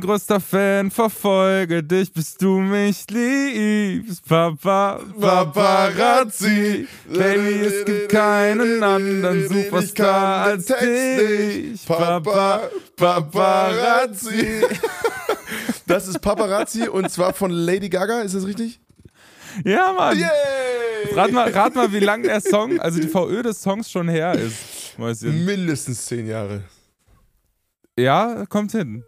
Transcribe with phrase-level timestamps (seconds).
[0.00, 4.26] größter Fan, verfolge dich, bis du mich liebst.
[4.28, 6.86] Papa, Paparazzi.
[7.08, 11.84] Baby, es gibt keinen anderen Superstar als dich.
[11.86, 14.62] Papa, Paparazzi.
[15.86, 18.80] Das ist Paparazzi und zwar von Lady Gaga, ist das richtig?
[19.64, 20.18] Ja, Mann.
[20.18, 21.14] Yay!
[21.14, 24.32] Rat mal, rat mal, wie lang der Song, also die VÖ des Songs schon her
[24.32, 24.98] ist.
[24.98, 25.44] Mäuschen.
[25.44, 26.62] Mindestens zehn Jahre.
[27.98, 29.04] Ja, kommt hin.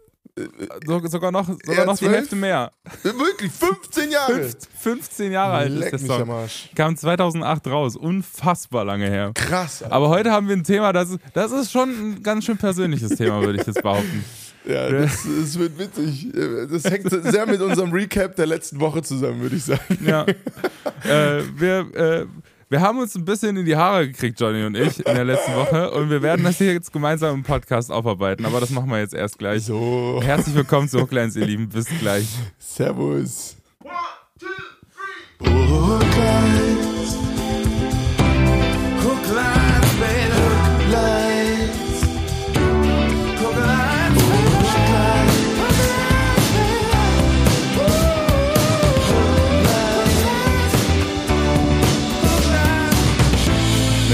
[0.85, 2.07] So, sogar noch, sogar noch die?
[2.09, 2.71] Hälfte mehr.
[3.03, 4.33] Wirklich, 15 Jahre.
[4.33, 6.47] Fünf- 15 Jahre alt Leck ist der Song.
[6.75, 7.95] Kam 2008 raus.
[7.95, 9.31] Unfassbar lange her.
[9.33, 9.83] Krass.
[9.83, 9.95] Alter.
[9.95, 13.09] Aber heute haben wir ein Thema, das ist, das ist schon ein ganz schön persönliches
[13.17, 14.23] Thema, würde ich jetzt behaupten.
[14.67, 16.27] Ja, das, das wird witzig.
[16.69, 19.97] Das hängt sehr mit unserem Recap der letzten Woche zusammen, würde ich sagen.
[20.05, 20.23] Ja.
[21.05, 22.25] äh, wir, äh,
[22.69, 25.55] wir haben uns ein bisschen in die Haare gekriegt, Johnny und ich, in der letzten
[25.55, 25.91] Woche.
[25.91, 28.45] Und wir werden das hier jetzt gemeinsam im Podcast aufarbeiten.
[28.45, 29.63] Aber das machen wir jetzt erst gleich.
[29.63, 31.69] So, Herzlich willkommen zu Hochkleins, ihr Lieben.
[31.69, 32.27] Bis gleich.
[32.57, 33.55] Servus.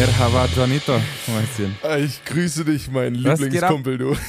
[0.06, 1.00] Merhaba, Johnito.
[1.28, 1.78] Mäuschen.
[1.82, 3.40] Ah, Ich grüße dich, mein Was?
[3.40, 4.18] Lieblingskumpel, du.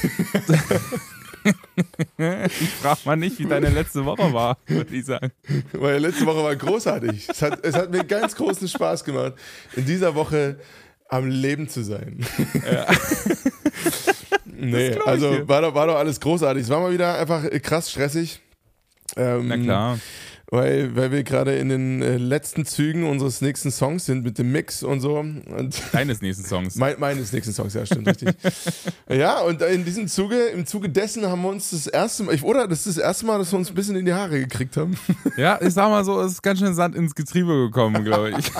[2.17, 5.31] Ich frag mal nicht, wie deine letzte Woche war, würde ich sagen.
[5.73, 7.27] Meine letzte Woche war großartig.
[7.29, 9.33] Es hat, es hat mir ganz großen Spaß gemacht,
[9.75, 10.57] in dieser Woche
[11.09, 12.25] am Leben zu sein.
[14.45, 16.63] nee, glaub ich also war doch, war doch alles großartig.
[16.63, 18.39] Es war mal wieder einfach krass stressig.
[19.17, 19.99] Ähm, Na klar.
[20.51, 24.51] Weil, weil wir gerade in den äh, letzten Zügen unseres nächsten Songs sind mit dem
[24.51, 25.17] Mix und so.
[25.17, 26.75] Und Deines nächsten Songs.
[26.75, 28.29] mein, meines nächsten Songs, ja, stimmt, richtig.
[29.09, 32.43] ja, und in diesem Zuge, im Zuge dessen haben wir uns das erste Mal, ich,
[32.43, 34.77] oder das ist das erste Mal, dass wir uns ein bisschen in die Haare gekriegt
[34.77, 34.95] haben.
[35.37, 38.51] Ja, ich sag mal so, es ist ganz schön Sand ins Getriebe gekommen, glaube ich.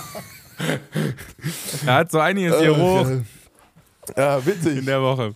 [1.86, 3.08] er hat so einiges hier Äh, hoch
[4.18, 4.78] Ja, witzig.
[4.80, 5.36] in der Woche.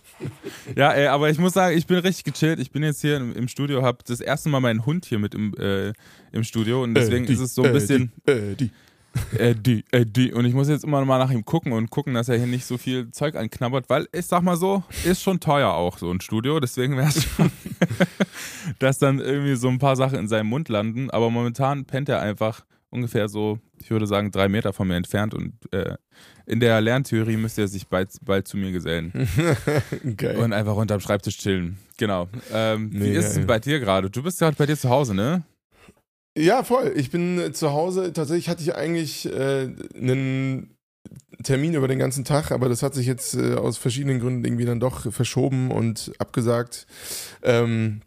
[0.76, 2.60] Ja, ey, aber ich muss sagen, ich bin richtig gechillt.
[2.60, 5.34] Ich bin jetzt hier im, im Studio, habe das erste Mal meinen Hund hier mit
[5.34, 5.92] im, äh,
[6.32, 8.70] im Studio und deswegen Äh, die, ist es so ein äh, bisschen äh, die.
[9.38, 10.32] äh, die, äh, die.
[10.32, 12.64] Und ich muss jetzt immer mal nach ihm gucken und gucken, dass er hier nicht
[12.64, 16.20] so viel Zeug anknabbert, weil ich sag mal so, ist schon teuer auch so ein
[16.20, 16.60] Studio.
[16.60, 17.50] Deswegen wäre es schon,
[18.78, 21.10] dass dann irgendwie so ein paar Sachen in seinem Mund landen.
[21.10, 25.32] Aber momentan pennt er einfach ungefähr so, ich würde sagen, drei Meter von mir entfernt
[25.34, 25.94] und äh,
[26.46, 29.12] in der Lerntheorie müsste er sich bald, bald zu mir gesellen
[30.16, 30.36] Geil.
[30.38, 31.78] und einfach unterm Schreibtisch chillen.
[31.96, 32.28] Genau.
[32.52, 33.44] Ähm, wie Nee, ist es geil.
[33.46, 34.10] bei dir gerade?
[34.10, 35.44] Du bist gerade bei dir zu Hause, ne?
[36.36, 36.92] Ja, voll.
[36.96, 38.12] Ich bin äh, zu Hause.
[38.12, 40.76] Tatsächlich hatte ich eigentlich äh, einen
[41.42, 44.64] Termin über den ganzen Tag, aber das hat sich jetzt äh, aus verschiedenen Gründen irgendwie
[44.64, 46.86] dann doch verschoben und abgesagt.
[47.42, 48.02] Ähm,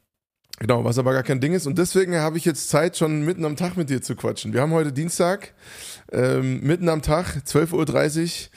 [0.64, 1.68] genau, was aber gar kein Ding ist.
[1.68, 4.54] Und deswegen habe ich jetzt Zeit, schon mitten am Tag mit dir zu quatschen.
[4.54, 5.54] Wir haben heute Dienstag,
[6.10, 8.50] ähm, mitten am Tag, 12.30 Uhr.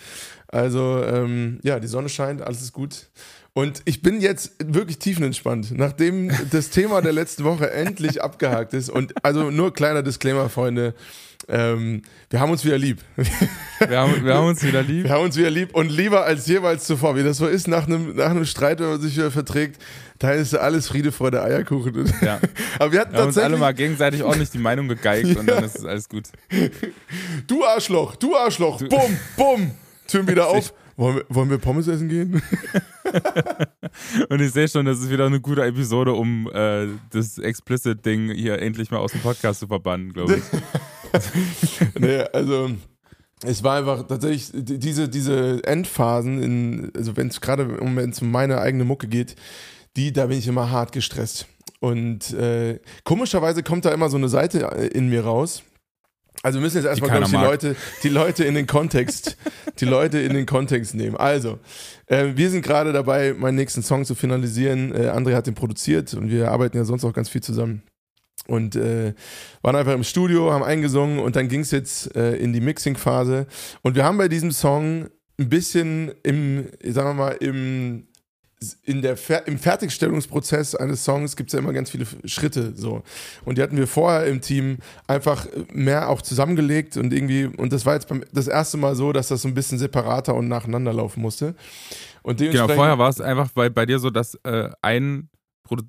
[0.47, 3.09] Also, ähm, ja, die Sonne scheint, alles ist gut.
[3.57, 8.91] Und ich bin jetzt wirklich tiefenentspannt, nachdem das Thema der letzten Woche endlich abgehakt ist.
[8.91, 10.93] Und also nur kleiner Disclaimer, Freunde.
[11.49, 12.99] Ähm, wir haben uns wieder lieb.
[13.79, 15.05] Wir haben, wir haben uns wieder lieb.
[15.05, 17.17] Wir haben uns wieder lieb und lieber als jeweils zuvor.
[17.17, 19.81] Wie das so ist nach einem, nach einem Streit, wenn man sich wieder verträgt,
[20.19, 22.13] da ist alles Friede, Freude, Eierkuchen.
[22.21, 22.41] Ja.
[22.79, 25.65] Aber wir hatten Wir haben uns alle mal gegenseitig ordentlich die Meinung gegeigt und dann
[25.65, 26.25] ist es alles gut.
[27.47, 29.71] Du Arschloch, du Arschloch, bumm, bumm.
[30.07, 30.75] Türen wieder auf.
[30.97, 32.41] Wollen wir, wollen wir Pommes essen gehen?
[34.31, 38.61] Und ich sehe schon, das ist wieder eine gute Episode, um äh, das Explicit-Ding hier
[38.61, 41.91] endlich mal aus dem Podcast zu verbannen, glaube ich.
[42.01, 42.71] nee, also
[43.45, 48.59] es war einfach tatsächlich die- diese, diese Endphasen, in, also wenn es gerade um meine
[48.61, 49.37] eigene Mucke geht,
[49.97, 51.47] die, da bin ich immer hart gestresst.
[51.81, 55.63] Und äh, komischerweise kommt da immer so eine Seite äh, in mir raus.
[56.43, 57.45] Also wir müssen jetzt erstmal, die mag.
[57.45, 59.37] Leute, die Leute in den Kontext,
[59.81, 61.17] die Leute in den Kontext nehmen.
[61.17, 61.59] Also,
[62.07, 64.95] äh, wir sind gerade dabei, meinen nächsten Song zu finalisieren.
[64.95, 67.83] Äh, André hat den produziert und wir arbeiten ja sonst auch ganz viel zusammen.
[68.47, 69.15] Und äh,
[69.63, 73.47] waren einfach im Studio, haben eingesungen und dann ging es jetzt äh, in die Mixing-Phase.
[73.83, 78.07] Und wir haben bei diesem Song ein bisschen im, sagen wir mal, im,
[78.85, 79.17] in der
[79.47, 83.03] im Fertigstellungsprozess eines Songs gibt es ja immer ganz viele Schritte so.
[83.45, 87.87] Und die hatten wir vorher im Team einfach mehr auch zusammengelegt und irgendwie, und das
[87.87, 90.93] war jetzt beim, das erste Mal so, dass das so ein bisschen separater und nacheinander
[90.93, 91.55] laufen musste.
[92.23, 95.29] Und Genau, vorher war es einfach bei, bei dir so, dass äh, ein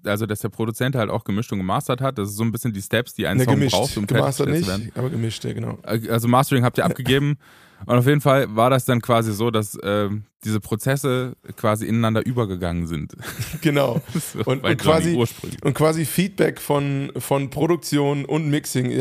[0.05, 2.17] also dass der Produzent halt auch gemischt und gemastert hat.
[2.17, 4.49] Das ist so ein bisschen die Steps, die ein ne, Song gemischt, braucht, um gemastert
[4.49, 4.91] nicht, zu werden.
[4.95, 5.77] aber gemischt, ja genau.
[5.83, 7.37] Also Mastering habt ihr abgegeben
[7.85, 10.09] Und auf jeden Fall war das dann quasi so, dass äh,
[10.43, 13.15] diese Prozesse quasi ineinander übergegangen sind.
[13.61, 14.01] Genau.
[14.33, 15.17] so und, und, quasi,
[15.63, 18.91] und quasi Feedback von, von Produktion und Mixing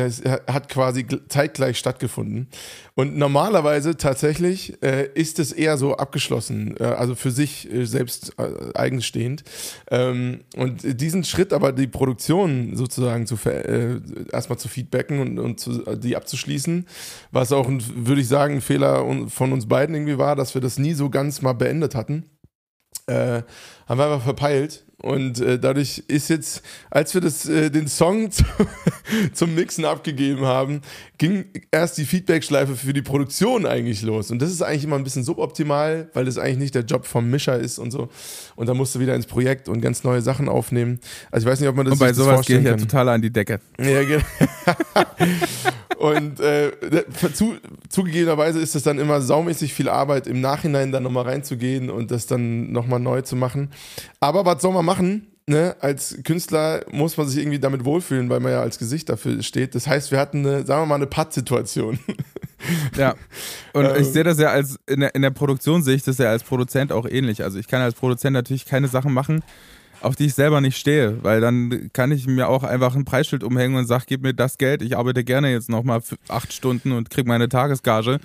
[0.47, 2.49] hat quasi zeitgleich stattgefunden.
[2.95, 8.33] Und normalerweise tatsächlich äh, ist es eher so abgeschlossen, äh, also für sich äh, selbst
[8.39, 9.45] äh, eigenstehend.
[9.91, 14.01] Ähm, und diesen Schritt aber die Produktion sozusagen zu äh,
[14.33, 16.87] erstmal zu feedbacken und, und zu, die abzuschließen,
[17.31, 20.93] was auch, würde ich sagen, Fehler von uns beiden irgendwie war, dass wir das nie
[20.93, 22.31] so ganz mal beendet hatten.
[23.07, 23.43] Äh,
[23.87, 24.86] haben wir einfach verpeilt.
[25.03, 28.45] Und äh, dadurch ist jetzt, als wir das, äh, den Song zu,
[29.35, 30.81] zum Mixen abgegeben haben,
[31.19, 34.31] ging erst die Feedback-Schleife für die Produktion eigentlich los.
[34.31, 37.31] Und das ist eigentlich immer ein bisschen suboptimal, weil das eigentlich nicht der Job vom
[37.31, 38.09] Mischer ist und so.
[38.57, 40.99] Und dann musst du wieder ins Projekt und ganz neue Sachen aufnehmen.
[41.31, 43.21] Also ich weiß nicht, ob man das Und bei sowas gehe ich ja total an
[43.21, 43.61] die Decke.
[43.79, 44.23] Ja, genau.
[45.99, 46.73] Und äh,
[47.33, 47.57] zu,
[47.89, 52.27] zugegebenerweise ist es dann immer saumäßig viel Arbeit, im Nachhinein dann nochmal reinzugehen und das
[52.27, 53.71] dann nochmal neu zu machen.
[54.21, 55.27] Aber was soll man machen?
[55.49, 59.45] Ne, als Künstler muss man sich irgendwie damit wohlfühlen, weil man ja als Gesicht dafür
[59.45, 59.77] steht.
[59.77, 61.99] Das heißt, wir hatten eine, sagen wir mal, eine Patt-Situation.
[62.97, 63.15] Ja.
[63.73, 66.19] Und ähm, ich sehe das ja als, in der, in der Produktion sehe ich das
[66.19, 67.43] ja als Produzent auch ähnlich.
[67.45, 69.43] Also ich kann als Produzent natürlich keine Sachen machen,
[70.01, 73.45] auf die ich selber nicht stehe, weil dann kann ich mir auch einfach ein Preisschild
[73.45, 77.11] umhängen und sage, gib mir das Geld, ich arbeite gerne jetzt nochmal acht Stunden und
[77.11, 78.21] krieg meine Tagesgage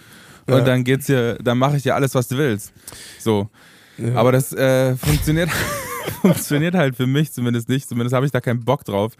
[0.48, 0.56] ja.
[0.56, 2.72] und dann geht's dir, dann mache ich dir alles, was du willst.
[3.20, 3.50] So.
[3.98, 4.16] Ja.
[4.16, 5.50] Aber das äh, funktioniert
[6.22, 7.88] funktioniert halt für mich zumindest nicht.
[7.88, 9.14] Zumindest habe ich da keinen Bock drauf,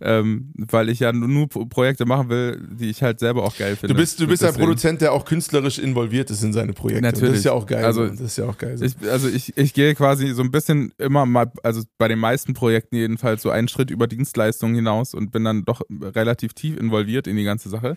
[0.00, 3.94] ähm, weil ich ja nur Projekte machen will, die ich halt selber auch geil finde.
[3.94, 7.02] Du bist, du bist ein Produzent, der auch künstlerisch involviert ist in seine Projekte.
[7.02, 7.22] Natürlich.
[7.22, 7.84] Und das ist ja auch geil.
[7.84, 8.76] Also, das ist ja auch geil.
[8.76, 8.84] So.
[8.84, 12.54] Ich, also ich, ich gehe quasi so ein bisschen immer mal, also bei den meisten
[12.54, 17.26] Projekten jedenfalls so einen Schritt über Dienstleistungen hinaus und bin dann doch relativ tief involviert
[17.26, 17.96] in die ganze Sache.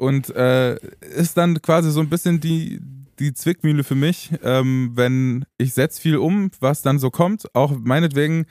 [0.00, 0.76] Und äh,
[1.14, 2.80] ist dann quasi so ein bisschen die,
[3.18, 7.74] die Zwickmühle für mich, ähm, wenn ich setze viel um, was dann so kommt, auch
[7.78, 8.46] meinetwegen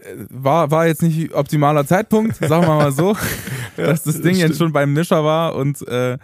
[0.00, 3.14] äh, war, war jetzt nicht optimaler Zeitpunkt, sagen wir mal so,
[3.76, 6.16] dass das Ding jetzt schon beim Mischer war und äh,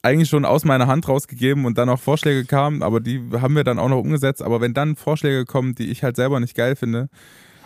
[0.00, 3.64] eigentlich schon aus meiner Hand rausgegeben und dann auch Vorschläge kamen, aber die haben wir
[3.64, 4.40] dann auch noch umgesetzt.
[4.40, 7.10] Aber wenn dann Vorschläge kommen, die ich halt selber nicht geil finde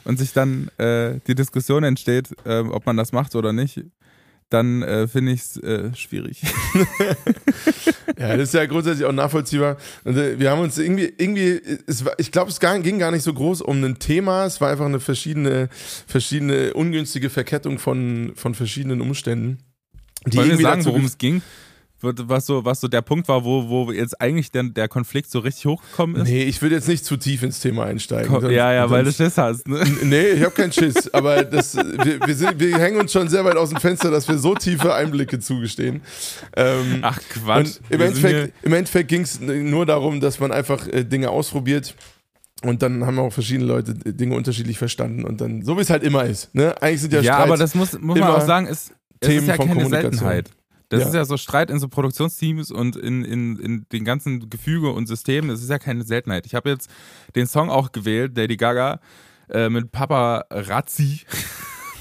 [0.02, 3.84] und sich dann äh, die Diskussion entsteht, äh, ob man das macht oder nicht,
[4.50, 6.42] dann äh, finde ich es äh, schwierig.
[8.18, 9.76] ja, das ist ja grundsätzlich auch nachvollziehbar.
[10.04, 13.60] Äh, wir haben uns irgendwie, irgendwie, es ich glaube, es ging gar nicht so groß
[13.60, 14.46] um ein Thema.
[14.46, 15.68] Es war einfach eine verschiedene,
[16.06, 19.58] verschiedene ungünstige Verkettung von, von verschiedenen Umständen.
[20.26, 21.42] Die Wollen wir sagen, worum es ging?
[22.00, 25.40] Was so, was so der Punkt war, wo, wo jetzt eigentlich der, der Konflikt so
[25.40, 26.28] richtig hochgekommen ist?
[26.28, 28.28] Nee, ich würde jetzt nicht zu tief ins Thema einsteigen.
[28.32, 29.66] Komm, ja, ja, weil du Schiss hast.
[29.66, 29.84] Ne?
[30.04, 33.44] Nee, ich habe keinen Schiss, aber das, wir, wir, sind, wir hängen uns schon sehr
[33.44, 36.02] weit aus dem Fenster, dass wir so tiefe Einblicke zugestehen.
[36.56, 37.78] Ähm, Ach Quatsch.
[37.88, 41.94] Im Endeffekt, im Endeffekt ging es nur darum, dass man einfach äh, Dinge ausprobiert.
[42.62, 46.02] Und dann haben auch verschiedene Leute Dinge unterschiedlich verstanden und dann, so wie es halt
[46.02, 46.52] immer ist.
[46.54, 46.74] Ne?
[46.82, 49.46] Eigentlich sind ja Ja, Streits aber das muss, muss man auch sagen, ist, Themen ist
[49.46, 50.50] ja von keine Seltenheit.
[50.88, 51.06] Das ja.
[51.08, 55.06] ist ja so Streit in so Produktionsteams und in, in, in den ganzen Gefüge und
[55.06, 55.50] Systemen.
[55.50, 56.46] Das ist ja keine Seltenheit.
[56.46, 56.88] Ich habe jetzt
[57.34, 59.00] den Song auch gewählt, Lady Gaga,
[59.50, 61.20] äh, mit Papa Razzi,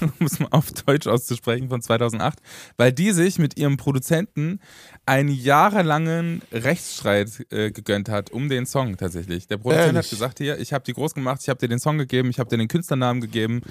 [0.00, 2.38] um es mal auf Deutsch auszusprechen, von 2008,
[2.76, 4.60] weil die sich mit ihrem Produzenten
[5.04, 9.46] einen jahrelangen Rechtsstreit äh, gegönnt hat um den Song tatsächlich.
[9.48, 10.04] Der Produzent Ehrlich?
[10.04, 12.38] hat gesagt, hier, ich habe die groß gemacht, ich habe dir den Song gegeben, ich
[12.38, 13.62] habe dir den Künstlernamen gegeben.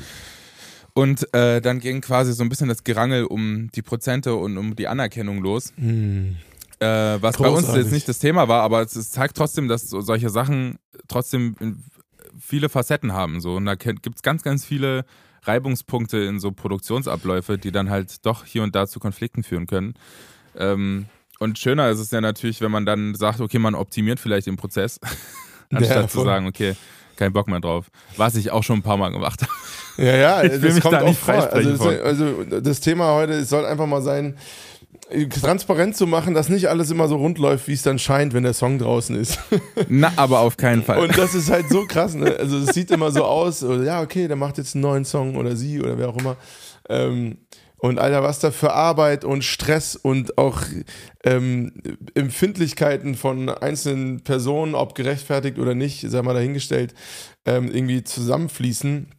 [0.98, 4.76] Und äh, dann ging quasi so ein bisschen das Gerangel um die Prozente und um
[4.76, 5.72] die Anerkennung los.
[5.78, 6.38] Hm.
[6.80, 6.88] Äh,
[7.22, 7.38] was Großartig.
[7.38, 10.32] bei uns jetzt nicht das Thema war, aber es, es zeigt trotzdem, dass so, solche
[10.32, 11.84] Sachen trotzdem
[12.40, 13.42] viele Facetten haben.
[13.42, 13.58] So.
[13.58, 15.06] Und da gibt es ganz, ganz viele
[15.44, 19.94] Reibungspunkte in so Produktionsabläufe, die dann halt doch hier und da zu Konflikten führen können.
[20.58, 21.06] Ähm,
[21.38, 24.58] und schöner ist es ja natürlich, wenn man dann sagt, okay, man optimiert vielleicht den
[24.58, 25.00] Prozess,
[25.72, 26.76] anstatt ja, zu sagen, okay,
[27.18, 27.88] kein Bock mehr drauf.
[28.16, 29.52] Was ich auch schon ein paar Mal gemacht habe.
[29.98, 31.34] Ja, ja, ich das kommt da auch vor.
[31.52, 34.38] Also, das, also das Thema heute soll einfach mal sein,
[35.42, 38.44] transparent zu machen, dass nicht alles immer so rund läuft, wie es dann scheint, wenn
[38.44, 39.40] der Song draußen ist.
[39.90, 41.00] Na, aber auf keinen Fall.
[41.00, 42.36] Und das ist halt so krass, ne?
[42.38, 45.56] Also es sieht immer so aus, ja, okay, der macht jetzt einen neuen Song oder
[45.56, 46.36] sie oder wer auch immer.
[46.90, 47.38] Ähm,
[47.80, 50.62] und Alter, was da für Arbeit und Stress und auch
[51.24, 51.74] ähm,
[52.16, 56.96] Empfindlichkeiten von einzelnen Personen, ob gerechtfertigt oder nicht, sei mal dahingestellt,
[57.46, 59.10] ähm, irgendwie zusammenfließen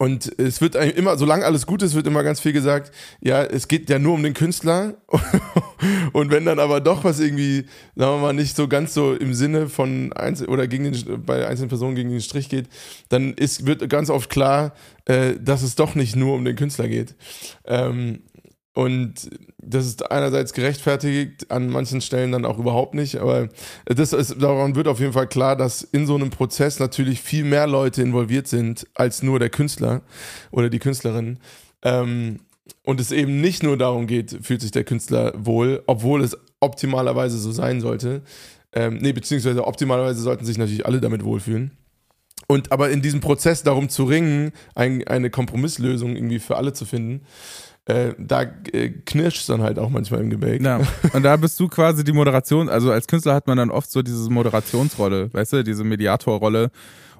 [0.00, 2.90] und es wird immer, solange alles gut ist, wird immer ganz viel gesagt,
[3.20, 4.94] ja, es geht ja nur um den Künstler.
[6.14, 7.66] und wenn dann aber doch was irgendwie,
[7.96, 11.46] sagen wir mal, nicht so ganz so im Sinne von Einzel oder gegen den, bei
[11.46, 12.70] einzelnen Personen gegen den Strich geht,
[13.10, 14.72] dann ist, wird ganz oft klar,
[15.04, 17.14] äh, dass es doch nicht nur um den Künstler geht.
[17.66, 18.20] Ähm,
[18.72, 23.16] Und das ist einerseits gerechtfertigt, an manchen Stellen dann auch überhaupt nicht.
[23.16, 23.48] Aber
[23.84, 27.44] das ist, daran wird auf jeden Fall klar, dass in so einem Prozess natürlich viel
[27.44, 30.02] mehr Leute involviert sind als nur der Künstler
[30.52, 31.40] oder die Künstlerin.
[31.82, 32.40] Ähm,
[32.84, 37.38] und es eben nicht nur darum geht, fühlt sich der Künstler wohl, obwohl es optimalerweise
[37.38, 38.22] so sein sollte.
[38.72, 41.72] Ähm, nee, beziehungsweise optimalerweise sollten sich natürlich alle damit wohlfühlen.
[42.46, 46.84] Und aber in diesem Prozess darum zu ringen, ein, eine Kompromisslösung irgendwie für alle zu
[46.84, 47.22] finden,
[47.86, 50.62] äh, da äh, knirscht es dann halt auch manchmal im Gebäck.
[50.62, 50.80] Ja.
[51.12, 54.02] Und da bist du quasi die Moderation, also als Künstler hat man dann oft so
[54.02, 56.70] diese Moderationsrolle, weißt du, diese Mediatorrolle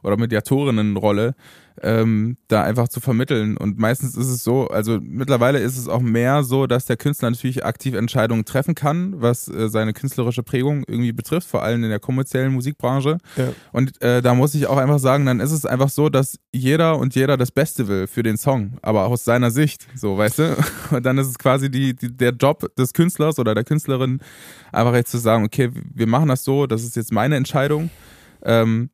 [0.03, 1.35] oder Mediatorinnenrolle,
[1.83, 3.57] ähm, da einfach zu vermitteln.
[3.57, 7.31] Und meistens ist es so, also mittlerweile ist es auch mehr so, dass der Künstler
[7.31, 11.91] natürlich aktiv Entscheidungen treffen kann, was äh, seine künstlerische Prägung irgendwie betrifft, vor allem in
[11.91, 13.19] der kommerziellen Musikbranche.
[13.37, 13.53] Ja.
[13.73, 16.99] Und äh, da muss ich auch einfach sagen, dann ist es einfach so, dass jeder
[16.99, 20.57] und jeder das Beste will für den Song, aber aus seiner Sicht, so, weißt du?
[20.91, 24.21] Und dann ist es quasi die, die, der Job des Künstlers oder der Künstlerin,
[24.73, 27.91] einfach jetzt zu sagen, okay, wir machen das so, das ist jetzt meine Entscheidung.
[28.43, 28.91] Ähm,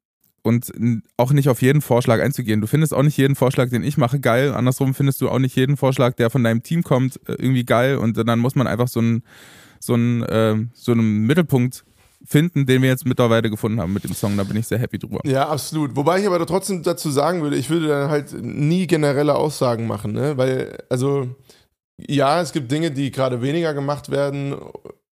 [0.47, 0.73] und
[1.17, 2.61] auch nicht auf jeden Vorschlag einzugehen.
[2.61, 4.55] Du findest auch nicht jeden Vorschlag, den ich mache, geil.
[4.55, 7.97] Andersrum findest du auch nicht jeden Vorschlag, der von deinem Team kommt, äh, irgendwie geil.
[7.97, 9.25] Und dann muss man einfach so einen,
[9.81, 11.85] so einen, äh, so einen Mittelpunkt
[12.25, 14.37] finden, den wir jetzt mittlerweile gefunden haben mit dem Song.
[14.37, 15.21] Da bin ich sehr happy drüber.
[15.25, 15.97] Ja, absolut.
[15.97, 20.13] Wobei ich aber trotzdem dazu sagen würde, ich würde dann halt nie generelle Aussagen machen,
[20.13, 20.37] ne?
[20.37, 21.29] Weil, also,
[21.99, 24.55] ja, es gibt Dinge, die gerade weniger gemacht werden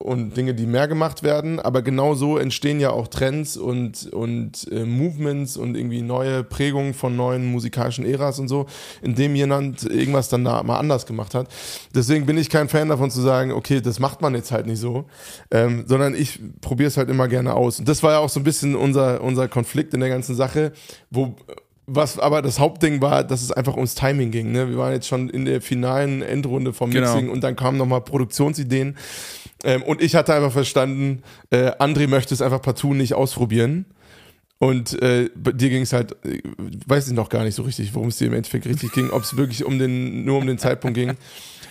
[0.02, 1.60] und Dinge, die mehr gemacht werden.
[1.60, 6.94] Aber genau so entstehen ja auch Trends und, und äh, Movements und irgendwie neue Prägungen
[6.94, 8.66] von neuen musikalischen Äras und so,
[9.02, 11.48] indem jemand irgendwas dann da mal anders gemacht hat.
[11.94, 14.80] Deswegen bin ich kein Fan davon zu sagen, okay, das macht man jetzt halt nicht
[14.80, 15.04] so,
[15.50, 17.78] ähm, sondern ich probiere es halt immer gerne aus.
[17.78, 20.72] Und das war ja auch so ein bisschen unser, unser Konflikt in der ganzen Sache,
[21.10, 21.36] wo
[21.92, 24.52] was aber das Hauptding war, dass es einfach ums Timing ging.
[24.52, 24.68] Ne?
[24.68, 27.12] Wir waren jetzt schon in der finalen Endrunde vom genau.
[27.12, 28.96] Mixing und dann kamen nochmal Produktionsideen.
[29.64, 33.86] Ähm, und ich hatte einfach verstanden, äh, André möchte es einfach partout nicht ausprobieren.
[34.58, 36.40] Und äh, dir ging es halt, äh,
[36.86, 39.22] weiß ich noch gar nicht so richtig, worum es dir im Endeffekt richtig ging, ob
[39.22, 41.12] es wirklich um den, nur um den Zeitpunkt ging.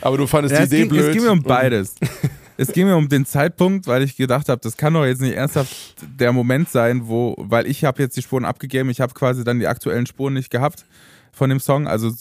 [0.02, 1.06] Aber du fandest ja, die Idee ging, blöd.
[1.08, 1.96] Es ging mir um beides.
[2.60, 5.34] es ging mir um den Zeitpunkt, weil ich gedacht habe, das kann doch jetzt nicht
[5.34, 9.46] ernsthaft der Moment sein, wo, weil ich habe jetzt die Spuren abgegeben, ich habe quasi
[9.46, 10.86] dann die aktuellen Spuren nicht gehabt
[11.32, 11.88] von dem Song.
[11.88, 12.12] Also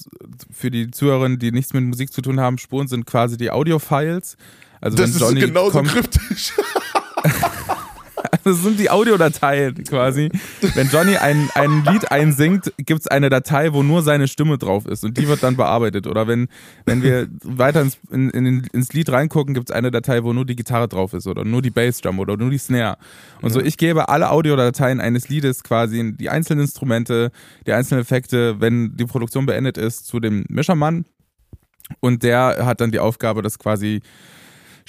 [0.52, 4.36] für die Zuhörerinnen, die nichts mit Musik zu tun haben, Spuren sind quasi die Audio-Files.
[4.80, 6.52] Also das ist Johnny genauso kommt, kryptisch.
[8.44, 10.30] Das sind die Audiodateien quasi.
[10.74, 14.86] Wenn Johnny ein, ein Lied einsingt, gibt es eine Datei, wo nur seine Stimme drauf
[14.86, 16.06] ist und die wird dann bearbeitet.
[16.06, 16.48] Oder wenn,
[16.86, 20.44] wenn wir weiter ins, in, in, ins Lied reingucken, gibt es eine Datei, wo nur
[20.44, 22.96] die Gitarre drauf ist oder nur die Bassdrum oder nur die Snare.
[23.42, 23.54] Und ja.
[23.54, 27.30] so, ich gebe alle Audiodateien eines Liedes quasi, die einzelnen Instrumente,
[27.66, 31.04] die einzelnen Effekte, wenn die Produktion beendet ist, zu dem Mischermann.
[32.00, 34.02] Und der hat dann die Aufgabe, das quasi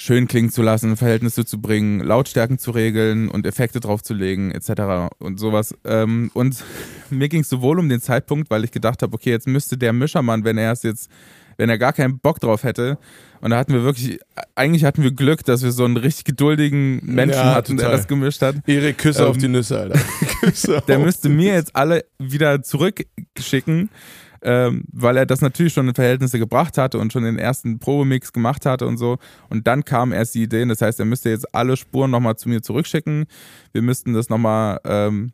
[0.00, 5.12] schön klingen zu lassen, Verhältnisse zu bringen, Lautstärken zu regeln und Effekte draufzulegen, etc.
[5.18, 5.74] und sowas.
[5.84, 6.64] Ähm, und
[7.10, 9.92] mir ging es sowohl um den Zeitpunkt, weil ich gedacht habe, okay, jetzt müsste der
[9.92, 11.10] Mischermann, wenn er es jetzt,
[11.58, 12.96] wenn er gar keinen Bock drauf hätte,
[13.42, 14.18] und da hatten wir wirklich,
[14.54, 17.90] eigentlich hatten wir Glück, dass wir so einen richtig geduldigen Menschen ja, hatten, total.
[17.90, 18.56] der das gemischt hat.
[18.66, 19.98] Erik, Küsse ähm, auf die Nüsse, Alter.
[20.40, 23.90] Küsse der müsste mir jetzt alle wieder zurückschicken
[24.42, 28.32] ähm, weil er das natürlich schon in Verhältnisse gebracht hatte und schon den ersten Probemix
[28.32, 29.18] gemacht hatte und so.
[29.48, 32.48] Und dann kam erst die Idee, das heißt, er müsste jetzt alle Spuren nochmal zu
[32.48, 33.26] mir zurückschicken.
[33.72, 35.32] Wir müssten das nochmal ähm,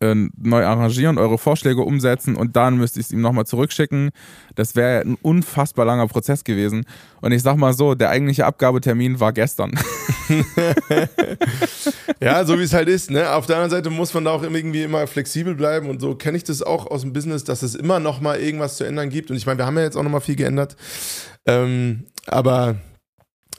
[0.00, 4.10] äh, neu arrangieren, eure Vorschläge umsetzen und dann müsste ich es ihm nochmal zurückschicken.
[4.54, 6.86] Das wäre ein unfassbar langer Prozess gewesen.
[7.20, 9.72] Und ich sag mal so, der eigentliche Abgabetermin war gestern.
[12.20, 13.10] ja, so wie es halt ist.
[13.10, 13.30] Ne?
[13.30, 16.36] Auf der anderen Seite muss man da auch irgendwie immer flexibel bleiben und so kenne
[16.36, 19.30] ich das auch aus dem Business, dass es immer nochmal irgendwas zu ändern gibt.
[19.30, 20.76] Und ich meine, wir haben ja jetzt auch nochmal viel geändert.
[21.46, 22.76] Ähm, aber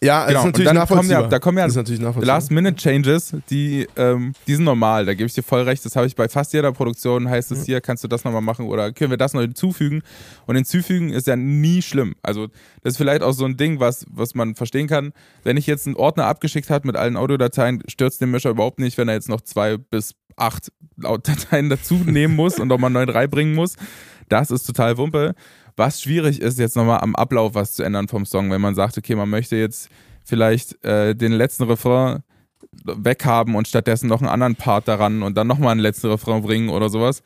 [0.04, 0.40] ja, genau.
[0.40, 5.06] ist natürlich und dann kommen ja, da kommen ja Last-Minute-Changes, die, ähm, die sind normal.
[5.06, 5.86] Da gebe ich dir voll recht.
[5.86, 7.30] Das habe ich bei fast jeder Produktion.
[7.30, 7.64] Heißt es mhm.
[7.66, 10.02] hier, kannst du das nochmal machen oder können wir das noch hinzufügen?
[10.46, 12.16] Und hinzufügen ist ja nie schlimm.
[12.24, 12.48] Also,
[12.84, 15.14] das ist vielleicht auch so ein Ding, was, was man verstehen kann.
[15.44, 18.98] Wenn ich jetzt einen Ordner abgeschickt habe mit allen Audiodateien, stürzt den Mischer überhaupt nicht,
[18.98, 23.56] wenn er jetzt noch zwei bis acht Dateien dazu nehmen muss und nochmal neu reinbringen
[23.56, 23.76] muss.
[24.30, 25.36] Das ist total Wumpe.
[25.76, 28.98] Was schwierig ist, jetzt nochmal am Ablauf was zu ändern vom Song, wenn man sagt,
[28.98, 29.90] okay, man möchte jetzt
[30.24, 32.24] vielleicht äh, den letzten Refrain
[32.84, 36.70] weghaben und stattdessen noch einen anderen Part daran und dann nochmal einen letzten Refrain bringen
[36.70, 37.24] oder sowas.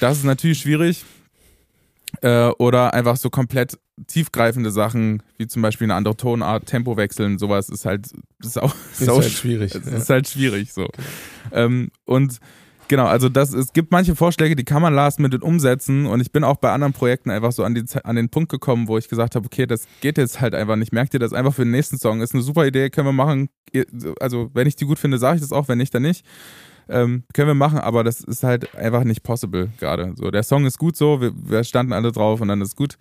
[0.00, 1.04] Das ist natürlich schwierig.
[2.22, 7.38] Äh, oder einfach so komplett tiefgreifende Sachen, wie zum Beispiel eine andere Tonart, Tempo wechseln,
[7.38, 8.08] sowas ist halt
[8.40, 9.74] sau, sau ist halt schwierig.
[9.74, 10.14] Ist ja.
[10.14, 10.84] halt schwierig so.
[10.84, 11.02] Okay.
[11.52, 12.38] Ähm, und
[12.88, 16.30] Genau, also das, es gibt manche Vorschläge, die kann man last minute umsetzen und ich
[16.30, 19.08] bin auch bei anderen Projekten einfach so an, die, an den Punkt gekommen, wo ich
[19.08, 20.92] gesagt habe, okay, das geht jetzt halt einfach nicht.
[20.92, 22.20] Merkt ihr das einfach für den nächsten Song?
[22.20, 23.48] Ist eine super Idee, können wir machen.
[24.20, 26.24] Also wenn ich die gut finde, sage ich das auch, wenn nicht, dann nicht.
[26.88, 30.14] Ähm, können wir machen, aber das ist halt einfach nicht possible gerade.
[30.16, 32.96] So, der Song ist gut so, wir, wir standen alle drauf und dann ist gut.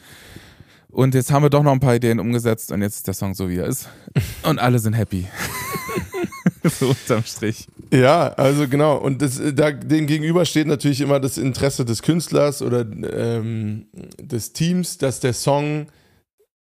[0.89, 3.35] Und jetzt haben wir doch noch ein paar Ideen umgesetzt und jetzt ist der Song
[3.35, 3.89] so, wie er ist.
[4.43, 5.27] Und alle sind happy.
[6.63, 7.67] so unterm Strich.
[7.91, 8.97] Ja, also genau.
[8.97, 13.87] Und das, da, dem gegenüber steht natürlich immer das Interesse des Künstlers oder ähm,
[14.19, 15.87] des Teams, dass der Song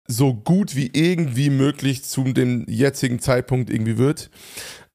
[0.07, 4.29] so gut wie irgendwie möglich zu dem jetzigen Zeitpunkt irgendwie wird.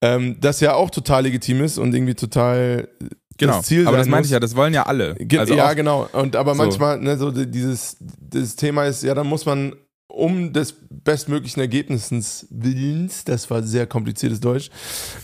[0.02, 2.88] Ähm, das ja auch total legitim ist und irgendwie total
[3.36, 5.16] Genau, das Ziel aber das meinte ich ja, das wollen ja alle.
[5.38, 6.08] Also ja, genau.
[6.12, 6.62] Und aber so.
[6.62, 9.74] manchmal, ne, so dieses das Thema ist, ja, dann muss man
[10.08, 14.70] um des bestmöglichen Ergebnisses Willens, das war sehr kompliziertes Deutsch,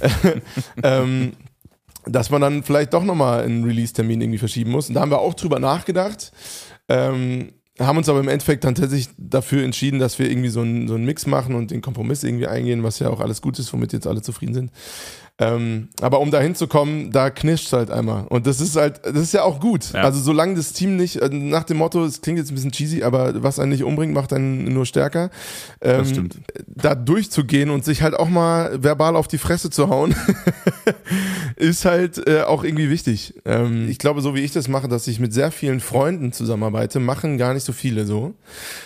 [0.82, 1.32] ähm,
[2.06, 4.88] dass man dann vielleicht doch nochmal einen Release-Termin irgendwie verschieben muss.
[4.88, 6.32] Und da haben wir auch drüber nachgedacht.
[6.88, 10.86] Ähm, haben uns aber im Endeffekt dann tatsächlich dafür entschieden, dass wir irgendwie so einen,
[10.86, 13.72] so einen Mix machen und den Kompromiss irgendwie eingehen, was ja auch alles gut ist,
[13.72, 14.72] womit jetzt alle zufrieden sind.
[15.40, 18.26] Ähm, aber um da hinzukommen, da knirscht es halt einmal.
[18.28, 19.92] Und das ist halt, das ist ja auch gut.
[19.94, 20.02] Ja.
[20.02, 23.02] Also solange das Team nicht, äh, nach dem Motto, es klingt jetzt ein bisschen cheesy,
[23.02, 25.30] aber was einen nicht umbringt, macht einen nur stärker.
[25.80, 26.38] Ähm, das stimmt.
[26.66, 30.14] Da durchzugehen und sich halt auch mal verbal auf die Fresse zu hauen,
[31.56, 33.34] ist halt äh, auch irgendwie wichtig.
[33.46, 37.00] Ähm, ich glaube, so wie ich das mache, dass ich mit sehr vielen Freunden zusammenarbeite,
[37.00, 38.34] machen gar nicht so viele so.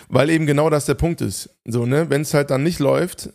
[0.09, 1.51] Weil eben genau das der Punkt ist.
[1.65, 3.31] So, ne, wenn es halt dann nicht läuft,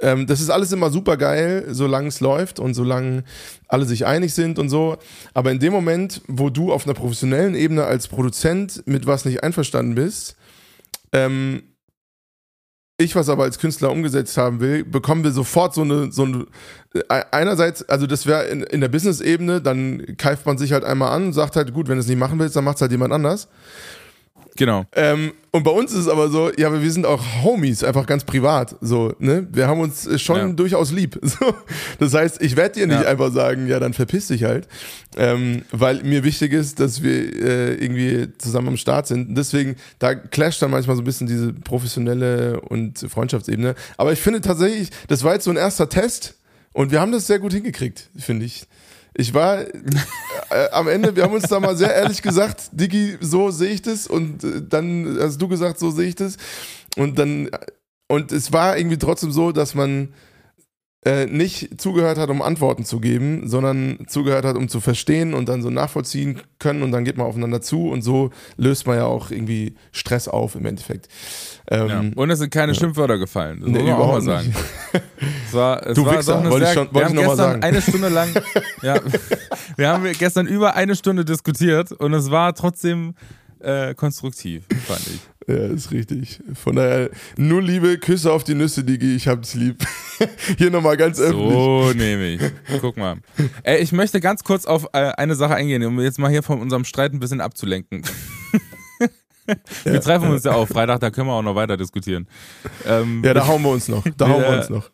[0.00, 3.24] ähm, das ist alles immer super geil, solange es läuft und solange
[3.68, 4.96] alle sich einig sind und so.
[5.34, 9.42] Aber in dem Moment, wo du auf einer professionellen Ebene als Produzent mit was nicht
[9.42, 10.36] einverstanden bist,
[11.12, 11.62] ähm,
[13.00, 16.46] ich was aber als Künstler umgesetzt haben will, bekommen wir sofort so eine, so eine
[16.94, 21.12] äh, einerseits, also das wäre in, in der Business-Ebene, dann keift man sich halt einmal
[21.12, 22.92] an und sagt halt, gut, wenn du es nicht machen willst, dann macht es halt
[22.92, 23.48] jemand anders.
[24.56, 24.84] Genau.
[24.94, 28.06] Ähm, und bei uns ist es aber so, ja, aber wir sind auch Homies, einfach
[28.06, 28.76] ganz privat.
[28.80, 29.46] So, ne?
[29.50, 30.48] Wir haben uns schon ja.
[30.48, 31.18] durchaus lieb.
[31.30, 31.54] So.
[32.00, 33.08] Das heißt, ich werde dir nicht ja.
[33.08, 34.66] einfach sagen, ja, dann verpiss dich halt.
[35.16, 39.36] Ähm, weil mir wichtig ist, dass wir äh, irgendwie zusammen am Start sind.
[39.36, 43.74] Deswegen, da clasht dann manchmal so ein bisschen diese professionelle und Freundschaftsebene.
[43.96, 46.34] Aber ich finde tatsächlich, das war jetzt so ein erster Test
[46.72, 48.66] und wir haben das sehr gut hingekriegt, finde ich.
[49.20, 53.50] Ich war äh, am Ende, wir haben uns da mal sehr ehrlich gesagt, Digi, so
[53.50, 54.06] sehe ich das.
[54.06, 56.38] Und äh, dann hast du gesagt, so sehe ich das.
[56.96, 57.50] Und dann,
[58.08, 60.14] und es war irgendwie trotzdem so, dass man
[61.02, 65.48] äh, nicht zugehört hat, um Antworten zu geben, sondern zugehört hat, um zu verstehen und
[65.48, 69.06] dann so nachvollziehen können und dann geht man aufeinander zu und so löst man ja
[69.06, 71.08] auch irgendwie Stress auf im Endeffekt.
[71.70, 72.04] Ähm, ja.
[72.16, 72.78] Und es sind keine ja.
[72.78, 73.60] Schimpfwörter gefallen.
[73.60, 74.54] Das nee, muss man auch mal sagen.
[75.46, 77.62] es war, es du war Wichser, wollte ich, schon, wollte ich noch mal sagen.
[77.62, 78.28] eine Stunde lang,
[78.82, 79.00] ja,
[79.76, 83.14] wir haben gestern über eine Stunde diskutiert und es war trotzdem
[83.60, 85.29] äh, konstruktiv, fand ich.
[85.50, 86.40] Ja, ist richtig.
[86.54, 89.84] Von daher, nur Liebe, Küsse auf die Nüsse, Digi, ich hab dich lieb.
[90.58, 91.52] Hier nochmal ganz öffentlich.
[91.52, 92.40] So nehme ich.
[92.80, 93.16] Guck mal.
[93.62, 96.60] Ey, ich möchte ganz kurz auf äh, eine Sache eingehen, um jetzt mal hier von
[96.60, 98.02] unserem Streit ein bisschen abzulenken.
[99.84, 99.98] wir ja.
[100.00, 102.28] treffen uns ja auch Freitag, da können wir auch noch weiter diskutieren.
[102.86, 104.04] Ähm, ja, da hauen wir uns noch.
[104.16, 104.90] Da hauen wir uns noch.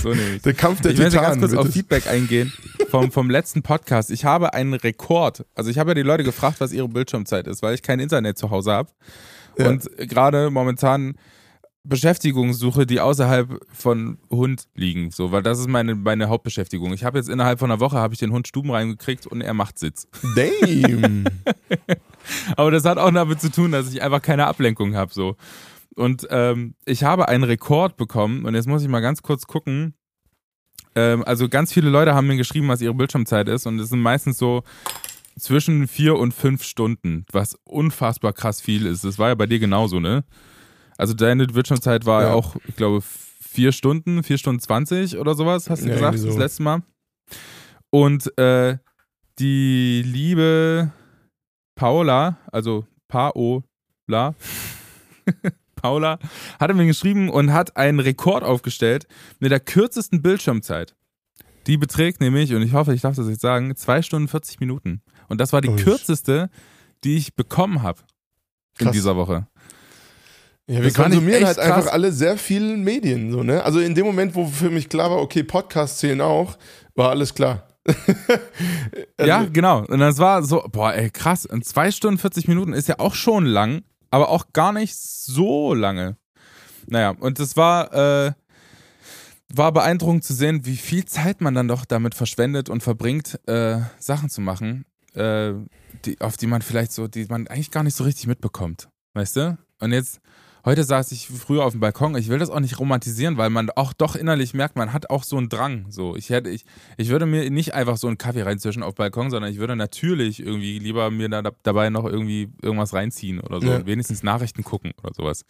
[0.00, 0.42] so nehme ich.
[0.42, 1.14] Der Kampf der ich Titanen.
[1.14, 2.52] Ich möchte ganz kurz auf Feedback eingehen
[2.90, 4.10] vom, vom letzten Podcast.
[4.10, 5.44] Ich habe einen Rekord.
[5.54, 8.38] Also ich habe ja die Leute gefragt, was ihre Bildschirmzeit ist, weil ich kein Internet
[8.38, 8.90] zu Hause habe.
[9.58, 9.68] Ja.
[9.68, 11.16] Und gerade momentan
[11.84, 16.92] Beschäftigungssuche, die außerhalb von Hund liegen, so, weil das ist meine, meine Hauptbeschäftigung.
[16.92, 19.54] Ich habe jetzt innerhalb von einer Woche habe ich den Hund Stuben reingekriegt und er
[19.54, 20.06] macht Sitz.
[20.36, 21.24] Damn.
[22.56, 25.36] Aber das hat auch damit zu tun, dass ich einfach keine Ablenkung habe, so.
[25.94, 29.94] Und ähm, ich habe einen Rekord bekommen und jetzt muss ich mal ganz kurz gucken.
[30.94, 34.00] Ähm, also ganz viele Leute haben mir geschrieben, was ihre Bildschirmzeit ist und es sind
[34.00, 34.62] meistens so
[35.38, 39.04] zwischen vier und fünf Stunden, was unfassbar krass viel ist.
[39.04, 40.24] Das war ja bei dir genauso, ne?
[40.96, 45.70] Also deine Bildschirmzeit war ja auch, ich glaube, vier Stunden, vier Stunden zwanzig oder sowas,
[45.70, 46.26] hast du ja, gesagt, so.
[46.26, 46.82] das letzte Mal.
[47.90, 48.78] Und äh,
[49.38, 50.92] die liebe
[51.76, 53.62] Paula, also Paola,
[55.76, 56.18] Paula,
[56.58, 59.06] hatte mir geschrieben und hat einen Rekord aufgestellt
[59.38, 60.94] mit der kürzesten Bildschirmzeit.
[61.68, 65.02] Die beträgt nämlich, und ich hoffe, ich darf das jetzt sagen, zwei Stunden 40 Minuten.
[65.28, 65.82] Und das war die Uff.
[65.82, 66.50] kürzeste,
[67.04, 68.00] die ich bekommen habe
[68.78, 69.46] in dieser Woche.
[70.66, 71.66] Ja, wir konsumieren halt krass.
[71.66, 73.64] einfach alle sehr viele Medien, so, ne?
[73.64, 76.58] Also in dem Moment, wo für mich klar war, okay, Podcasts zählen auch,
[76.94, 77.66] war alles klar.
[79.16, 79.86] also, ja, genau.
[79.86, 81.46] Und das war so, boah, ey, krass.
[81.46, 85.72] Und zwei Stunden 40 Minuten ist ja auch schon lang, aber auch gar nicht so
[85.72, 86.18] lange.
[86.86, 88.32] Naja, und das war, äh,
[89.54, 93.78] war beeindruckend zu sehen, wie viel Zeit man dann doch damit verschwendet und verbringt, äh,
[93.98, 94.84] Sachen zu machen,
[95.18, 95.54] äh,
[96.04, 98.88] die, auf die man vielleicht so, die man eigentlich gar nicht so richtig mitbekommt.
[99.14, 99.58] Weißt du?
[99.80, 100.20] Und jetzt,
[100.64, 103.70] heute saß ich früher auf dem Balkon, ich will das auch nicht romantisieren, weil man
[103.70, 105.86] auch doch innerlich merkt, man hat auch so einen Drang.
[105.90, 106.64] So, ich hätte, ich,
[106.96, 110.40] ich würde mir nicht einfach so einen Kaffee reinzwischen auf Balkon, sondern ich würde natürlich
[110.40, 113.76] irgendwie lieber mir da, dabei noch irgendwie irgendwas reinziehen oder so Ja.
[113.76, 115.44] und wenigstens Nachrichten gucken oder sowas.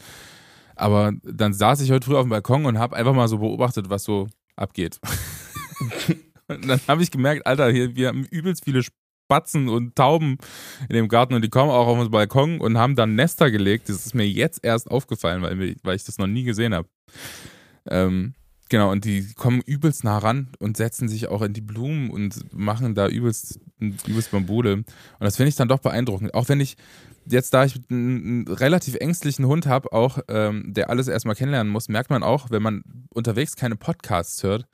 [0.76, 3.90] Aber dann saß ich heute früh auf dem Balkon und habe einfach mal so beobachtet,
[3.90, 5.00] was so abgeht.
[6.48, 8.83] und dann habe ich gemerkt, Alter, hier, wir haben übelst viele
[9.29, 10.38] Spatzen und Tauben
[10.88, 13.91] in dem Garten und die kommen auch auf den Balkon und haben dann Nester gelegt.
[13.91, 16.88] Das ist mir jetzt erst aufgefallen, weil, weil ich das noch nie gesehen habe.
[17.91, 18.33] Ähm,
[18.71, 22.55] genau, und die kommen übelst nah ran und setzen sich auch in die Blumen und
[22.55, 24.73] machen da übelst, übelst Bambule.
[24.73, 24.87] Und
[25.21, 26.33] das finde ich dann doch beeindruckend.
[26.33, 26.77] Auch wenn ich
[27.27, 31.71] jetzt, da ich einen, einen relativ ängstlichen Hund habe, auch ähm, der alles erstmal kennenlernen
[31.71, 34.67] muss, merkt man auch, wenn man unterwegs keine Podcasts hört,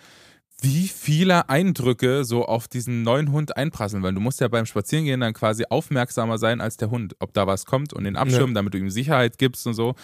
[0.64, 5.20] wie viele Eindrücke so auf diesen neuen Hund einprasseln, weil du musst ja beim Spazierengehen
[5.20, 8.74] dann quasi aufmerksamer sein als der Hund, ob da was kommt und den abschirmen, damit
[8.74, 9.94] du ihm Sicherheit gibst und so,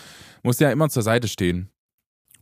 [0.43, 1.71] musst ja immer zur Seite stehen.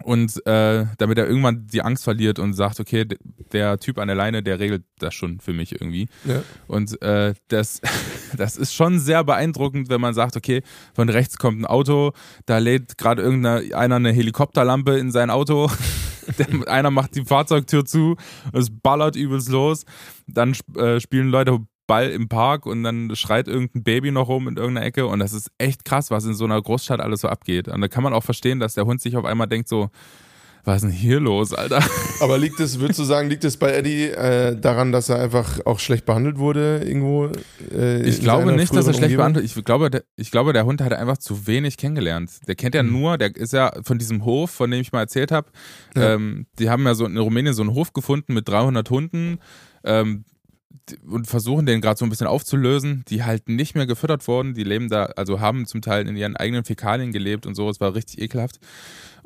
[0.04, 3.04] Und äh, damit er irgendwann die Angst verliert und sagt, okay,
[3.52, 6.08] der Typ an der Leine, der regelt das schon für mich irgendwie.
[6.24, 6.42] Ja.
[6.68, 7.80] Und äh, das,
[8.36, 10.62] das ist schon sehr beeindruckend, wenn man sagt, okay,
[10.94, 12.12] von rechts kommt ein Auto,
[12.46, 15.70] da lädt gerade irgendeiner einer eine Helikopterlampe in sein Auto,
[16.38, 18.16] der, einer macht die Fahrzeugtür zu,
[18.52, 19.84] es ballert übelst los,
[20.26, 24.56] dann äh, spielen Leute Ball im Park und dann schreit irgendein Baby noch rum in
[24.56, 27.66] irgendeiner Ecke und das ist echt krass, was in so einer Großstadt alles so abgeht.
[27.66, 29.90] Und da kann man auch verstehen, dass der Hund sich auf einmal denkt so,
[30.68, 31.82] was ist denn hier los, Alter?
[32.20, 35.64] Aber liegt es, würdest du sagen, liegt es bei Eddie äh, daran, dass er einfach
[35.64, 37.30] auch schlecht behandelt wurde irgendwo?
[37.74, 39.16] Äh, Ich glaube nicht, dass er schlecht Umgebung?
[39.16, 42.30] behandelt Ich glaube, der, ich glaube, der Hund hat einfach zu wenig kennengelernt.
[42.46, 45.32] Der kennt ja nur, der ist ja von diesem Hof, von dem ich mal erzählt
[45.32, 45.48] habe.
[45.96, 46.14] Ja.
[46.14, 49.38] Ähm, die haben ja so in Rumänien so einen Hof gefunden mit 300 Hunden
[49.84, 50.24] ähm,
[51.06, 54.54] und versuchen den gerade so ein bisschen aufzulösen, die halt nicht mehr gefüttert wurden.
[54.54, 57.68] Die leben da, also haben zum Teil in ihren eigenen Fäkalien gelebt und so.
[57.70, 58.58] Es war richtig ekelhaft.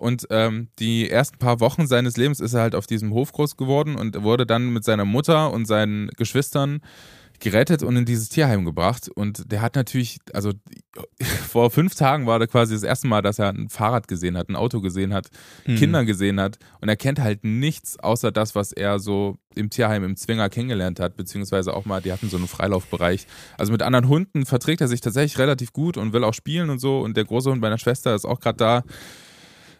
[0.02, 3.56] Und ähm, die ersten paar Wochen seines Lebens ist er halt auf diesem Hof groß
[3.56, 6.80] geworden und wurde dann mit seiner Mutter und seinen Geschwistern
[7.38, 9.08] gerettet und in dieses Tierheim gebracht.
[9.14, 10.50] Und der hat natürlich, also
[11.48, 14.48] vor fünf Tagen war da quasi das erste Mal, dass er ein Fahrrad gesehen hat,
[14.48, 15.28] ein Auto gesehen hat,
[15.66, 15.76] Mhm.
[15.76, 16.58] Kinder gesehen hat.
[16.80, 20.98] Und er kennt halt nichts außer das, was er so im Tierheim im Zwinger kennengelernt
[20.98, 23.28] hat, beziehungsweise auch mal, die hatten so einen Freilaufbereich.
[23.56, 26.80] Also mit anderen Hunden verträgt er sich tatsächlich relativ gut und will auch spielen und
[26.80, 26.98] so.
[26.98, 28.82] Und der große Hund meiner Schwester ist auch gerade da.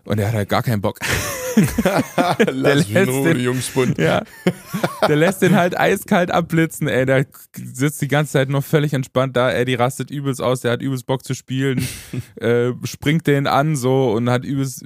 [0.04, 0.98] Und er hat halt gar keinen Bock.
[2.50, 3.98] Lass mich in lässt Ruhe, den- Jungspund.
[3.98, 4.22] Ja.
[5.08, 7.04] Der lässt den halt eiskalt abblitzen, ey.
[7.06, 9.64] Der sitzt die ganze Zeit noch völlig entspannt da, ey.
[9.64, 11.86] Die rastet übelst aus, der hat übelst Bock zu spielen,
[12.40, 14.84] äh, springt den an so und hat übelst,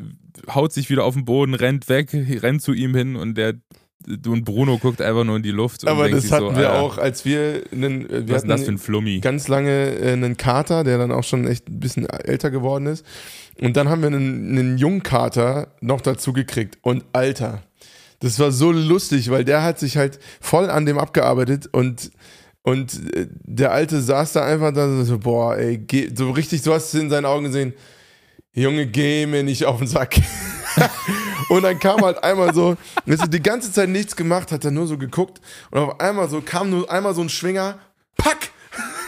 [0.55, 3.55] haut sich wieder auf den Boden, rennt weg, rennt zu ihm hin und der
[4.07, 5.83] und Bruno guckt einfach nur in die Luft.
[5.83, 8.51] Und Aber das hatten so, wir Alter, auch, als wir einen, wir Was ist denn
[8.51, 9.21] das für ein hatten Flummi?
[9.21, 13.05] ganz lange äh, einen Kater, der dann auch schon echt ein bisschen älter geworden ist.
[13.61, 16.79] Und dann haben wir einen, einen Jungkater noch dazu gekriegt.
[16.83, 17.63] Und Alter,
[18.21, 22.11] das war so lustig, weil der hat sich halt voll an dem abgearbeitet und
[22.63, 26.75] und äh, der Alte saß da einfach da so, boah, ey, geh, so richtig, so
[26.75, 27.75] hast du in seinen Augen gesehen,
[28.53, 30.17] Junge, geh mir nicht auf den Sack.
[31.49, 34.71] und dann kam halt einmal so, weißt du, die ganze Zeit nichts gemacht, hat er
[34.71, 37.79] nur so geguckt und auf einmal so kam nur einmal so ein Schwinger,
[38.17, 38.51] pack!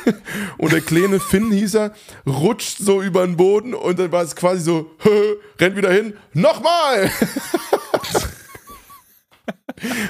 [0.56, 1.92] Und der kleine Finn hieß er,
[2.26, 4.90] rutscht so über den Boden und dann war es quasi so,
[5.60, 7.10] rennt wieder hin, nochmal!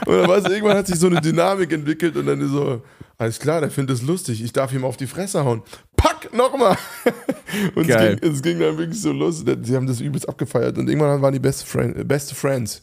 [0.07, 2.83] und dann war es, irgendwann hat sich so eine Dynamik entwickelt und dann ist so,
[3.17, 5.63] alles klar, der findet es lustig, ich darf ihm auf die Fresse hauen.
[5.97, 6.77] Pack, nochmal!
[7.75, 9.43] Und es ging, es ging dann wirklich so los.
[9.63, 12.83] Sie haben das übelst abgefeiert und irgendwann waren die beste, Friend, beste Friends.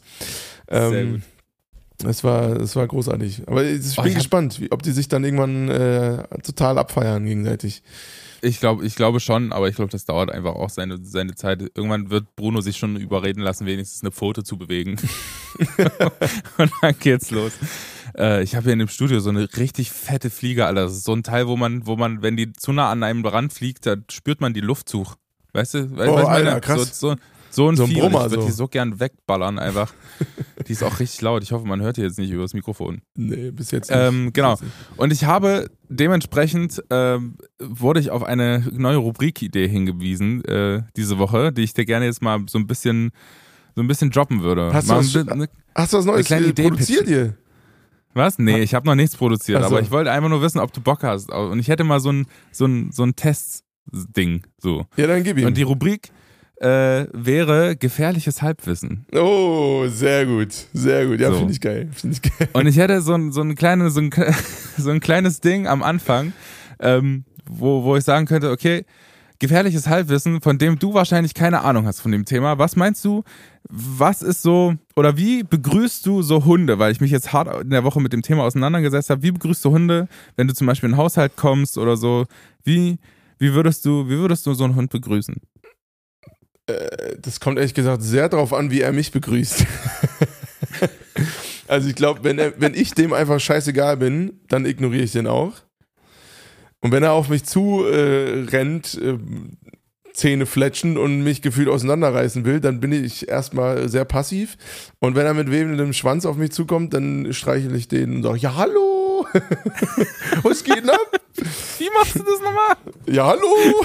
[0.68, 1.20] Sehr Ähm, gut.
[1.98, 3.42] Das war, das war großartig.
[3.46, 6.76] Aber ich Oh, bin ich hab- gespannt, wie, ob die sich dann irgendwann äh, total
[6.78, 7.82] abfeiern gegenseitig.
[8.42, 11.62] Ich glaube, ich glaube schon, aber ich glaube, das dauert einfach auch seine, seine Zeit.
[11.74, 14.96] Irgendwann wird Bruno sich schon überreden lassen, wenigstens eine Pfote zu bewegen.
[16.58, 17.52] und dann geht's los.
[18.16, 20.82] Äh, ich habe hier in dem Studio so eine richtig fette Fliege, Alter.
[20.82, 23.24] Das ist so ein Teil, wo man, wo man, wenn die zu nah an einem
[23.24, 25.16] ranfliegt, da spürt man die Luftzug.
[25.52, 25.96] Weißt du?
[25.96, 26.60] Weißt, Oh, weißt Alter, meine?
[26.60, 27.00] krass.
[27.00, 27.16] So, so,
[27.50, 28.00] so ein, So ein Vieh.
[28.00, 28.46] Brummer ich würde so.
[28.48, 29.92] die so gern wegballern einfach.
[30.68, 31.42] die ist auch richtig laut.
[31.42, 33.00] Ich hoffe, man hört die jetzt nicht übers Mikrofon.
[33.14, 33.98] Nee, bis jetzt nicht.
[33.98, 34.58] Ähm, genau.
[34.96, 41.52] Und ich habe dementsprechend ähm, wurde ich auf eine neue Rubrikidee hingewiesen äh, diese Woche,
[41.52, 43.10] die ich dir gerne jetzt mal so ein bisschen
[43.74, 44.72] so ein bisschen droppen würde.
[44.72, 47.06] Hast du Mal was- ein bi- ne- Hast du was Neues kleine äh, Idee produziert
[47.06, 47.34] hier?
[48.14, 48.38] was?
[48.38, 49.66] Nee, ich habe noch nichts produziert, so.
[49.66, 51.30] aber ich wollte einfach nur wissen, ob du Bock hast.
[51.30, 54.86] Und ich hätte mal so ein so ein so ein Testding so.
[54.96, 55.46] Ja, dann gib ihm.
[55.46, 56.10] Und die Rubrik
[56.60, 59.04] äh, wäre gefährliches Halbwissen.
[59.12, 61.20] Oh, sehr gut, sehr gut.
[61.20, 61.38] Ja, So.
[61.38, 61.88] finde ich geil.
[61.92, 62.48] Finde ich geil.
[62.52, 64.10] Und ich hätte so ein, so ein, kleine, so ein,
[64.78, 66.32] so ein kleines Ding am Anfang,
[66.80, 68.84] ähm, wo, wo ich sagen könnte, okay,
[69.38, 72.58] gefährliches Halbwissen, von dem du wahrscheinlich keine Ahnung hast von dem Thema.
[72.58, 73.22] Was meinst du,
[73.68, 76.78] was ist so, oder wie begrüßt du so Hunde?
[76.78, 79.22] Weil ich mich jetzt hart in der Woche mit dem Thema auseinandergesetzt habe.
[79.22, 82.24] Wie begrüßt du Hunde, wenn du zum Beispiel in einen Haushalt kommst oder so?
[82.64, 82.96] Wie,
[83.38, 85.36] wie würdest du, wie würdest du so einen Hund begrüßen?
[86.66, 89.64] Äh, Das kommt ehrlich gesagt sehr darauf an, wie er mich begrüßt.
[91.68, 95.26] also ich glaube, wenn, er- wenn ich dem einfach scheißegal bin, dann ignoriere ich den
[95.26, 95.52] auch.
[96.80, 99.18] Und wenn er auf mich zu äh, rennt, äh,
[100.12, 104.56] Zähne fletschen und mich gefühlt auseinanderreißen will, dann bin ich erstmal sehr passiv.
[104.98, 108.38] Und wenn er mit webendem Schwanz auf mich zukommt, dann streichel ich den und sage,
[108.38, 109.26] ja hallo,
[110.42, 111.20] was geht denn ab?
[111.78, 112.76] Wie machst du das nochmal?
[113.08, 113.84] Ja, hallo!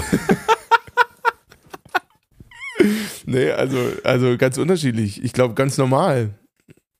[3.26, 5.22] nee, also, also ganz unterschiedlich.
[5.22, 6.30] Ich glaube, ganz normal.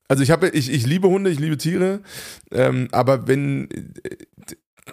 [0.08, 2.00] Also ich habe, ich, ich liebe Hunde, ich liebe Tiere,
[2.50, 4.16] ähm, aber wenn äh,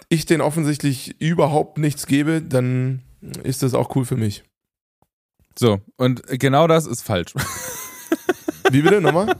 [0.08, 3.02] ich denen offensichtlich überhaupt nichts gebe, dann
[3.42, 4.44] ist das auch cool für mich.
[5.58, 7.34] So, und genau das ist falsch.
[8.70, 9.34] Wie bitte nochmal?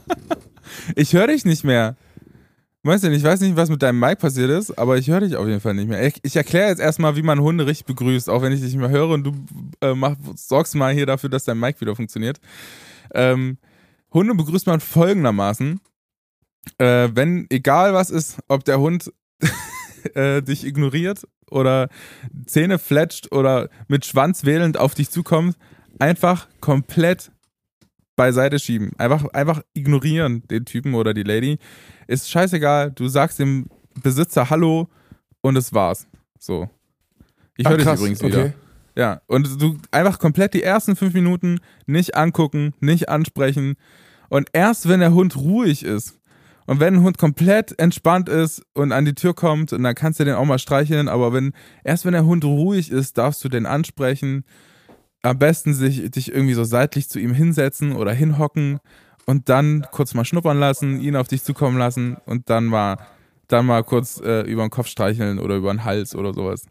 [0.95, 1.95] Ich höre dich nicht mehr.
[2.83, 5.35] Weißt du, ich weiß nicht, was mit deinem Mic passiert ist, aber ich höre dich
[5.35, 6.03] auf jeden Fall nicht mehr.
[6.03, 8.81] Ich, ich erkläre jetzt erstmal, wie man Hunde richtig begrüßt, auch wenn ich dich nicht
[8.81, 9.33] mehr höre und du
[9.81, 12.39] äh, mach, sorgst mal hier dafür, dass dein Mic wieder funktioniert.
[13.13, 13.59] Ähm,
[14.11, 15.79] Hunde begrüßt man folgendermaßen.
[16.79, 19.13] Äh, wenn, egal was ist, ob der Hund
[20.15, 21.87] äh, dich ignoriert oder
[22.47, 25.55] Zähne fletscht oder mit Schwanz wählend auf dich zukommt,
[25.99, 27.31] einfach komplett
[28.15, 28.91] beiseite schieben.
[28.97, 31.57] Einfach, einfach ignorieren, den Typen oder die Lady.
[32.11, 33.67] Ist scheißegal, du sagst dem
[34.03, 34.89] Besitzer Hallo
[35.39, 36.07] und es war's.
[36.37, 36.69] So.
[37.55, 38.39] Ich höre Ach, dich krass, übrigens wieder.
[38.39, 38.53] okay.
[38.97, 43.75] Ja, und du einfach komplett die ersten fünf Minuten nicht angucken, nicht ansprechen.
[44.27, 46.19] Und erst wenn der Hund ruhig ist
[46.65, 50.19] und wenn ein Hund komplett entspannt ist und an die Tür kommt, und dann kannst
[50.19, 51.53] du den auch mal streicheln, aber wenn,
[51.85, 54.43] erst wenn der Hund ruhig ist, darfst du den ansprechen.
[55.21, 58.81] Am besten sich, dich irgendwie so seitlich zu ihm hinsetzen oder hinhocken
[59.25, 62.97] und dann kurz mal schnuppern lassen, ihn auf dich zukommen lassen und dann mal,
[63.47, 66.65] dann mal kurz äh, über den Kopf streicheln oder über den Hals oder sowas.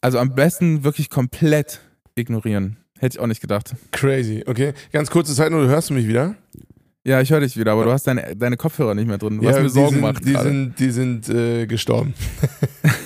[0.00, 1.80] Also am besten wirklich komplett
[2.14, 2.76] ignorieren.
[2.98, 3.74] Hätte ich auch nicht gedacht.
[3.90, 4.74] Crazy, okay.
[4.92, 6.36] Ganz kurze Zeit nur, du hörst du mich wieder?
[7.04, 9.56] Ja, ich höre dich wieder, aber du hast deine, deine Kopfhörer nicht mehr drin, was
[9.56, 10.24] mir die Sorgen sind, macht.
[10.24, 10.48] Die gerade.
[10.48, 12.14] sind, die sind äh, gestorben.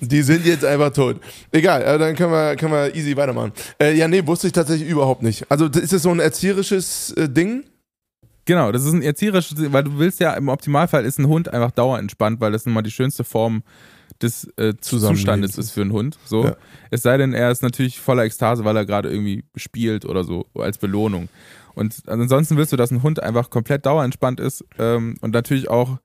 [0.00, 1.20] Die sind jetzt einfach tot.
[1.50, 3.52] Egal, äh, dann können wir, können wir easy weitermachen.
[3.80, 5.50] Äh, ja, nee, wusste ich tatsächlich überhaupt nicht.
[5.50, 7.64] Also ist das so ein erzieherisches äh, Ding?
[8.44, 11.70] Genau, das ist ein erzieherisches, weil du willst ja, im Optimalfall ist ein Hund einfach
[11.70, 13.62] dauerentspannt, weil das nun mal die schönste Form
[14.20, 16.18] des äh, Zustandes ist für einen Hund.
[16.24, 16.44] So.
[16.44, 16.56] Ja.
[16.90, 20.46] Es sei denn, er ist natürlich voller Ekstase, weil er gerade irgendwie spielt oder so,
[20.54, 21.28] als Belohnung.
[21.74, 25.98] Und ansonsten willst du, dass ein Hund einfach komplett dauerentspannt ist ähm, und natürlich auch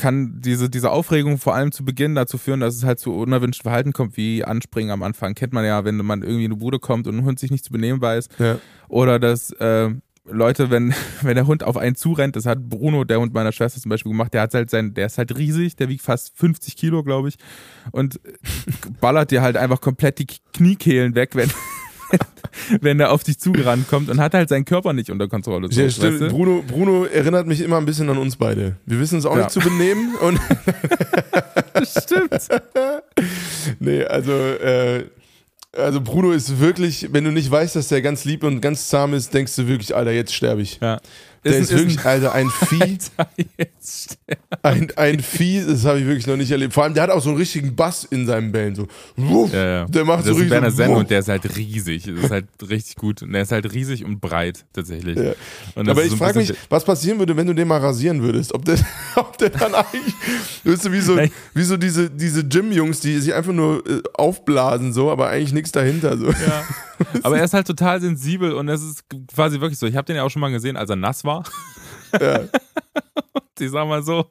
[0.00, 3.64] kann diese, diese Aufregung vor allem zu Beginn dazu führen, dass es halt zu unerwünschten
[3.64, 5.34] Verhalten kommt, wie Anspringen am Anfang.
[5.34, 7.64] Kennt man ja, wenn man irgendwie in eine Bude kommt und ein Hund sich nicht
[7.64, 8.28] zu benehmen weiß.
[8.38, 8.58] Ja.
[8.88, 9.90] Oder dass äh,
[10.24, 13.78] Leute, wenn, wenn der Hund auf einen zurennt, das hat Bruno, der Hund meiner Schwester
[13.78, 16.76] zum Beispiel gemacht, der hat halt sein, der ist halt riesig, der wiegt fast 50
[16.76, 17.36] Kilo, glaube ich,
[17.92, 18.20] und
[19.00, 21.50] ballert dir halt einfach komplett die Kniekehlen weg, wenn,
[22.80, 25.68] wenn der auf dich zugerannt kommt und hat halt seinen Körper nicht unter Kontrolle.
[25.70, 26.20] So, Ja, weißt stimmt.
[26.20, 26.28] du?
[26.28, 28.76] Bruno, Bruno erinnert mich immer ein bisschen an uns beide.
[28.86, 29.42] Wir wissen uns auch Ja.
[29.44, 30.14] nicht zu benehmen.
[30.16, 30.38] Und
[31.86, 32.48] Stimmt.
[33.80, 35.04] nee, also, äh,
[35.76, 39.14] also Bruno ist wirklich, wenn du nicht weißt, dass der ganz lieb und ganz zahm
[39.14, 40.78] ist, denkst du wirklich, Alter, jetzt sterbe ich.
[40.80, 41.00] Ja.
[41.44, 42.98] Der ein- ist, wirklich, Alter, ein Vieh.
[44.62, 46.74] Ein, ein Vieh, das habe ich wirklich noch nicht erlebt.
[46.74, 48.74] Vor allem, der hat auch so einen richtigen Bass in seinem Bällen.
[48.74, 48.86] So.
[49.16, 49.52] Wuff.
[49.52, 49.84] Ja, ja.
[49.86, 50.98] Der macht das so ist Werner richtig Senn so.
[51.00, 52.04] und der ist halt riesig.
[52.04, 53.22] Das ist halt richtig gut.
[53.22, 55.16] Und der ist halt riesig und breit, tatsächlich.
[55.16, 55.32] Ja.
[55.76, 58.22] Das Aber ist ich so frage mich, was passieren würde, wenn du den mal rasieren
[58.22, 58.52] würdest.
[58.54, 58.76] Ob der,
[59.16, 60.14] ob der dann eigentlich,
[60.64, 61.30] weißt du, wie so, Nein.
[61.54, 65.72] wie so diese, diese Gym-Jungs, die sich einfach nur äh, aufblasen, so, aber eigentlich nichts
[65.72, 66.18] dahinter.
[66.18, 66.26] So.
[66.26, 66.64] Ja.
[67.22, 69.86] Aber er ist halt total sensibel und es ist quasi wirklich so.
[69.86, 71.44] Ich habe den ja auch schon mal gesehen, als er nass war.
[72.20, 72.40] Ja.
[73.62, 74.24] Ich sag mal so,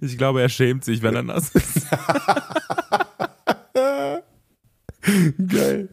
[0.00, 1.86] ich glaube, er schämt sich, wenn er nass ist.
[5.48, 5.88] Geil.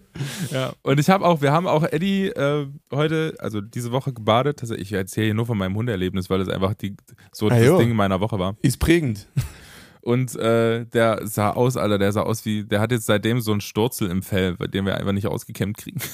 [0.52, 0.74] Ja.
[0.82, 4.62] Und ich habe auch, wir haben auch Eddie äh, heute, also diese Woche gebadet.
[4.62, 6.96] Also ich erzähle hier nur von meinem Hundeerlebnis, weil es einfach die,
[7.32, 7.78] so Ah, das jo.
[7.78, 8.56] Ding in meiner Woche war.
[8.64, 9.28] Ist prägend.
[10.04, 13.52] Und äh, der sah aus, Alter, der sah aus wie, der hat jetzt seitdem so
[13.54, 16.00] einen Sturzel im Fell, bei dem wir einfach nicht ausgekämmt kriegen.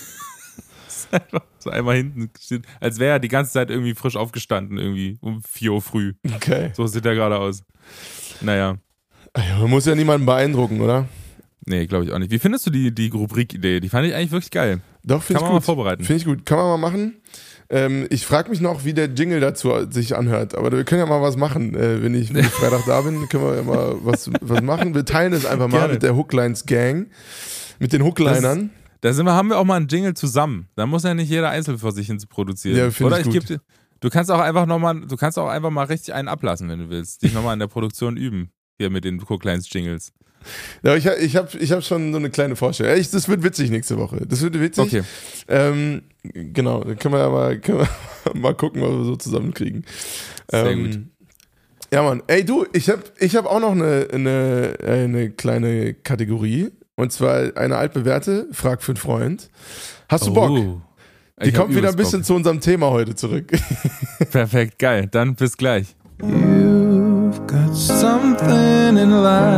[1.11, 5.17] Einfach so einmal hinten steht, als wäre er die ganze Zeit irgendwie frisch aufgestanden, irgendwie
[5.21, 6.13] um 4 Uhr früh.
[6.35, 6.69] Okay.
[6.75, 7.63] So sieht er gerade aus.
[8.41, 8.77] Naja,
[9.35, 11.07] ja, Man muss ja niemanden beeindrucken, oder?
[11.65, 12.29] nee, glaube ich auch nicht.
[12.31, 13.79] Wie findest du die, die Rubrik-Idee?
[13.79, 14.81] Die fand ich eigentlich wirklich geil.
[15.03, 15.65] Doch, finde ich Kann man mal gut.
[15.65, 16.03] vorbereiten.
[16.03, 16.45] Finde ich gut.
[16.45, 17.21] Kann man mal machen.
[17.71, 20.55] Ähm, ich frage mich noch, wie der Jingle dazu sich anhört.
[20.55, 21.75] Aber wir können ja mal was machen.
[21.75, 24.95] Äh, wenn, ich, wenn ich Freitag da bin, können wir ja mal was, was machen.
[24.95, 25.93] Wir teilen es einfach mal Gerne.
[25.93, 27.11] mit der Hooklines Gang.
[27.77, 28.71] Mit den Hooklinern.
[29.01, 30.67] Da sind wir, haben wir auch mal einen Jingle zusammen.
[30.75, 32.77] Da muss ja nicht jeder einzeln vor sich hin produzieren.
[32.77, 33.59] Ja, find Oder ich ich, gut.
[34.01, 36.79] Du kannst auch einfach noch mal, du kannst auch einfach mal richtig einen ablassen, wenn
[36.79, 37.21] du willst.
[37.21, 38.51] Dich nochmal in der Produktion üben.
[38.77, 40.11] Hier mit den Cooklines Jingles.
[40.83, 42.97] Ja, ich, ich habe ich hab schon so eine kleine Vorstellung.
[42.97, 44.25] Ich, das wird witzig nächste Woche.
[44.27, 44.85] Das wird witzig.
[44.85, 45.03] Okay.
[45.47, 49.85] Ähm, genau, dann können wir ja mal, können wir mal gucken, was wir so zusammenkriegen.
[50.49, 50.99] Sehr ähm, gut.
[51.91, 52.21] Ja, Mann.
[52.27, 56.69] Ey, du, ich habe ich hab auch noch eine, eine, eine kleine Kategorie.
[56.95, 59.49] Und zwar eine altbewährte, Frag für einen Freund.
[60.09, 60.49] Hast du Bock?
[60.49, 60.81] Oh.
[61.41, 63.51] Die Ich kommt wieder ein bisschen zu unserem Thema heute zurück.
[63.51, 64.31] Bock.
[64.31, 65.07] Perfekt, geil.
[65.09, 65.95] Dann bis gleich.
[66.21, 69.48] You've got something in line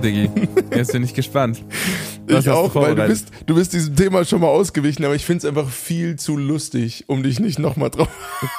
[0.00, 0.30] Diggi.
[0.74, 1.64] Jetzt bin ich gespannt.
[2.26, 5.04] Was ich hast du auch, weil du bist, du bist diesem Thema schon mal ausgewichen,
[5.04, 8.08] aber ich finde es einfach viel zu lustig, um dich nicht nochmal drauf,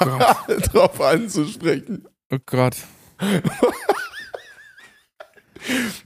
[0.72, 2.06] drauf anzusprechen.
[2.30, 2.76] Oh Gott.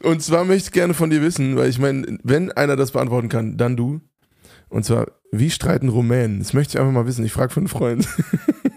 [0.03, 3.29] Und zwar möchte ich gerne von dir wissen, weil ich meine, wenn einer das beantworten
[3.29, 4.01] kann, dann du.
[4.69, 6.41] Und zwar, wie streiten Rumänen?
[6.41, 7.25] Das möchte ich einfach mal wissen.
[7.25, 8.09] Ich frage für einen Freund.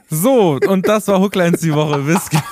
[0.10, 2.00] So, und das war Hooklines die Woche.
[2.00, 2.43] Bis gleich.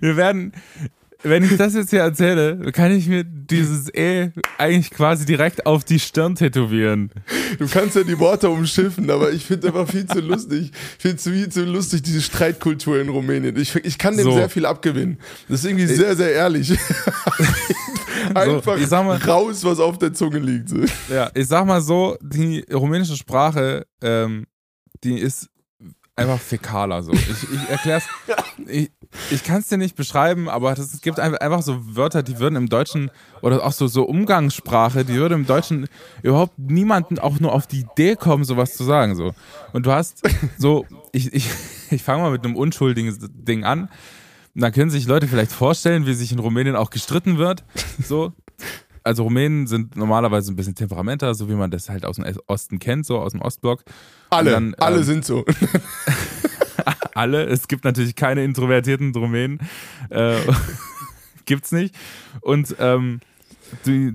[0.00, 0.52] Wir werden,
[1.22, 5.84] wenn ich das jetzt hier erzähle, kann ich mir dieses E eigentlich quasi direkt auf
[5.84, 7.10] die Stirn tätowieren.
[7.58, 10.70] Du kannst ja die Worte umschiffen, aber ich finde einfach viel zu lustig.
[10.96, 13.56] Ich finde es viel zu lustig, diese Streitkultur in Rumänien.
[13.56, 14.32] Ich, ich kann dem So.
[14.34, 15.18] sehr viel abgewinnen.
[15.48, 16.76] Das ist irgendwie sehr, sehr ehrlich.
[18.34, 20.68] Einfach sag mal- raus, was auf der Zunge liegt.
[20.70, 20.78] So.
[21.12, 24.46] Ja, ich sag mal so, die rumänische Sprache, ähm,
[25.02, 25.48] die ist
[26.16, 27.12] einfach fäkaler so.
[27.12, 28.04] Ich, ich erklär's,
[28.66, 28.90] ich,
[29.30, 32.56] ich kann es dir nicht beschreiben, aber das, es gibt einfach, so Wörter, die würden
[32.56, 33.10] im Deutschen,
[33.42, 35.88] oder auch so, so Umgangssprache, die würde im Deutschen
[36.22, 39.16] überhaupt niemanden auch nur auf die Idee kommen, sowas zu sagen.
[39.16, 39.34] So.
[39.72, 40.22] Und du hast
[40.58, 41.48] so, ich, ich,
[41.90, 43.88] ich fange mal mit einem unschuldigen Ding an.
[44.54, 47.64] Und dann können sich Leute vielleicht vorstellen, wie sich in Rumänien auch gestritten wird.
[48.04, 48.32] So.
[49.04, 52.78] Also Rumänen sind normalerweise ein bisschen temperamenter, so wie man das halt aus dem Osten
[52.78, 53.84] kennt, so aus dem Ostblock.
[54.30, 55.44] Alle, dann, alle ähm, sind so.
[57.14, 57.44] Alle.
[57.44, 59.60] Es gibt natürlich keine introvertierten Rumänen.
[60.10, 60.36] Äh,
[61.44, 61.94] gibt's nicht.
[62.40, 63.20] Und ähm,
[63.86, 64.14] die,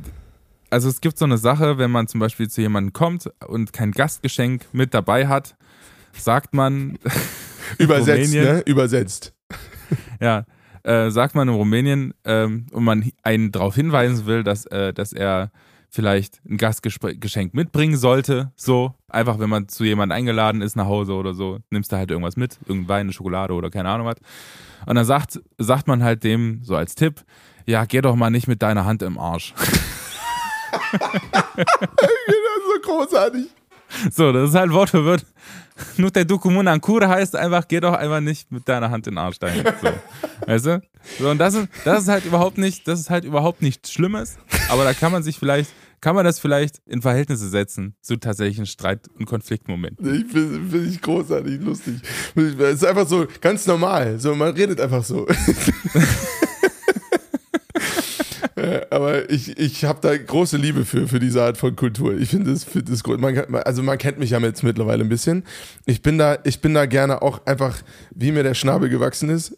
[0.69, 3.91] also es gibt so eine Sache, wenn man zum Beispiel zu jemandem kommt und kein
[3.91, 5.55] Gastgeschenk mit dabei hat,
[6.13, 6.99] sagt man,
[7.77, 8.55] Übersetzt, Rumänien.
[8.55, 8.63] ne?
[8.65, 9.33] Übersetzt.
[10.19, 10.43] ja,
[10.83, 15.13] äh, sagt man in Rumänien ähm, und man einen darauf hinweisen will, dass, äh, dass
[15.13, 15.51] er
[15.89, 18.51] vielleicht ein Gastgeschenk mitbringen sollte.
[18.55, 22.11] So, einfach wenn man zu jemandem eingeladen ist nach Hause oder so, nimmst du halt
[22.11, 24.17] irgendwas mit, irgendein Wein, eine Schokolade oder keine Ahnung was.
[24.85, 27.23] Und dann sagt, sagt man halt dem so als Tipp,
[27.65, 29.53] ja, geh doch mal nicht mit deiner Hand im Arsch.
[30.91, 33.47] Das ist so großartig.
[34.11, 35.25] So, das ist halt Wort für Wort.
[35.97, 39.17] Nur der Dukumun Kure heißt einfach, geh doch einfach nicht mit deiner Hand in den
[39.19, 39.63] Arsch dahin.
[39.81, 39.89] So.
[40.45, 40.81] Weißt du?
[41.19, 44.37] So, und das ist, das ist halt überhaupt nicht, das ist halt überhaupt nichts Schlimmes,
[44.69, 45.71] aber da kann man sich vielleicht,
[46.01, 50.13] kann man das vielleicht in Verhältnisse setzen zu tatsächlichen Streit- und Konfliktmomenten.
[50.13, 51.95] Ich finde find ich großartig, lustig.
[52.35, 54.19] Es ist einfach so ganz normal.
[54.19, 55.25] So, man redet einfach so.
[58.69, 62.17] Äh, Aber ich, ich habe da große Liebe für, für diese Art von Kultur.
[62.17, 63.19] Ich finde das, find gut.
[63.19, 65.43] Man, also man kennt mich ja jetzt mittlerweile ein bisschen.
[65.85, 67.77] Ich bin da, ich bin da gerne auch einfach,
[68.13, 69.55] wie mir der Schnabel gewachsen ist.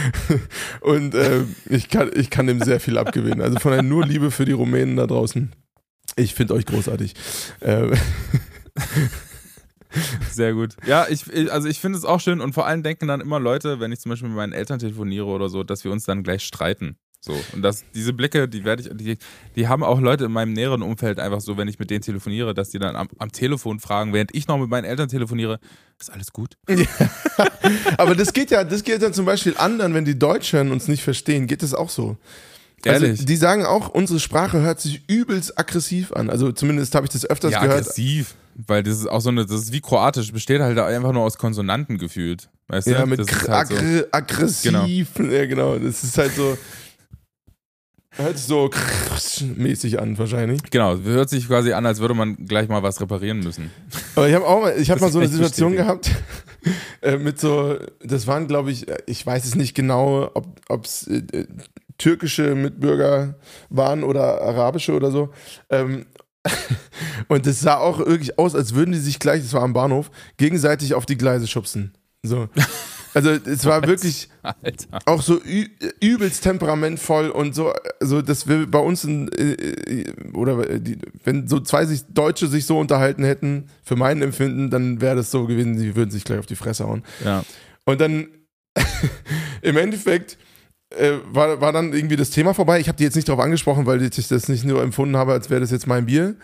[0.80, 3.40] Und äh, ich, kann, ich kann dem sehr viel abgewinnen.
[3.42, 5.52] Also von daher nur Liebe für die Rumänen da draußen.
[6.16, 7.14] Ich finde euch großartig.
[7.60, 7.96] Äh,
[10.30, 10.74] Sehr gut.
[10.86, 13.78] Ja, ich- also ich finde es auch schön und vor allem denken dann immer Leute,
[13.78, 16.42] wenn ich zum Beispiel mit meinen Eltern telefoniere oder so, dass wir uns dann gleich
[16.44, 16.96] streiten.
[17.24, 17.40] So.
[17.52, 19.16] Und das, diese Blicke, die werde ich, die,
[19.54, 22.52] die haben auch Leute in meinem näheren Umfeld einfach so, wenn ich mit denen telefoniere,
[22.52, 25.60] dass die dann am, am Telefon fragen, während ich noch mit meinen Eltern telefoniere,
[26.00, 26.56] ist alles gut?
[27.96, 31.04] Aber das geht ja, das geht ja zum Beispiel anderen, wenn die Deutschen uns nicht
[31.04, 32.16] verstehen, geht das auch so.
[32.84, 33.24] Also, Ehrlich?
[33.24, 36.28] die sagen auch, unsere Sprache hört sich übelst aggressiv an.
[36.28, 37.82] Also zumindest habe ich das öfters ja, gehört.
[37.82, 38.34] aggressiv.
[38.66, 41.38] Weil das ist auch so eine, das ist wie Kroatisch, besteht halt einfach nur aus
[41.38, 42.50] Konsonanten gefühlt.
[42.66, 43.06] Weißt Ja, du?
[43.06, 43.74] mit das halt so.
[43.76, 45.08] aggr aggressiv.
[45.18, 45.78] Ja, genau.
[45.78, 46.58] Das ist halt so.
[48.16, 48.70] Hört sich so
[49.56, 50.60] mäßig an, wahrscheinlich.
[50.70, 53.70] Genau, hört sich quasi an, als würde man gleich mal was reparieren müssen.
[54.14, 56.10] Aber ich habe auch mal, ich habe mal so eine Situation gehabt
[57.00, 60.30] äh, mit so, das waren glaube ich, ich weiß es nicht genau,
[60.68, 61.46] ob es äh,
[61.98, 63.36] türkische Mitbürger
[63.70, 65.30] waren oder arabische oder so.
[65.70, 66.06] Ähm,
[67.28, 70.10] und es sah auch wirklich aus, als würden die sich gleich, das war am Bahnhof,
[70.36, 71.94] gegenseitig auf die Gleise schubsen.
[72.22, 72.48] So.
[73.14, 74.98] Also es war wirklich Alter.
[75.04, 75.40] auch so
[76.00, 80.98] übelst temperamentvoll und so, also dass wir bei uns in, äh, äh, oder äh, die,
[81.24, 85.30] wenn so zwei sich Deutsche sich so unterhalten hätten, für mein Empfinden, dann wäre das
[85.30, 87.02] so gewesen, sie würden sich gleich auf die Fresse hauen.
[87.24, 87.44] Ja.
[87.84, 88.28] Und dann
[89.62, 90.38] im Endeffekt
[90.96, 92.80] äh, war, war dann irgendwie das Thema vorbei.
[92.80, 95.50] Ich habe die jetzt nicht darauf angesprochen, weil ich das nicht nur empfunden habe, als
[95.50, 96.36] wäre das jetzt mein Bier.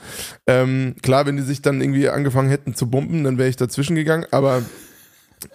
[0.46, 3.96] Ähm, klar, wenn die sich dann irgendwie angefangen hätten zu bumpen, dann wäre ich dazwischen
[3.96, 4.62] gegangen, aber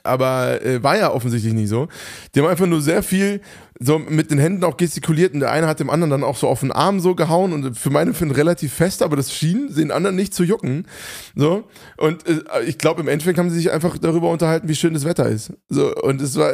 [0.04, 1.88] aber äh, war ja offensichtlich nicht so.
[2.34, 3.42] Die haben einfach nur sehr viel
[3.80, 6.48] so mit den Händen auch gestikuliert und der eine hat dem anderen dann auch so
[6.48, 9.92] auf den Arm so gehauen und für meine Empfinden relativ fest, aber das schien den
[9.92, 10.88] anderen nicht zu jucken.
[11.36, 11.68] So
[11.98, 15.06] und äh, ich glaube im Endeffekt haben sie sich einfach darüber unterhalten, wie schön das
[15.06, 15.54] Wetter ist.
[15.70, 16.52] So und es war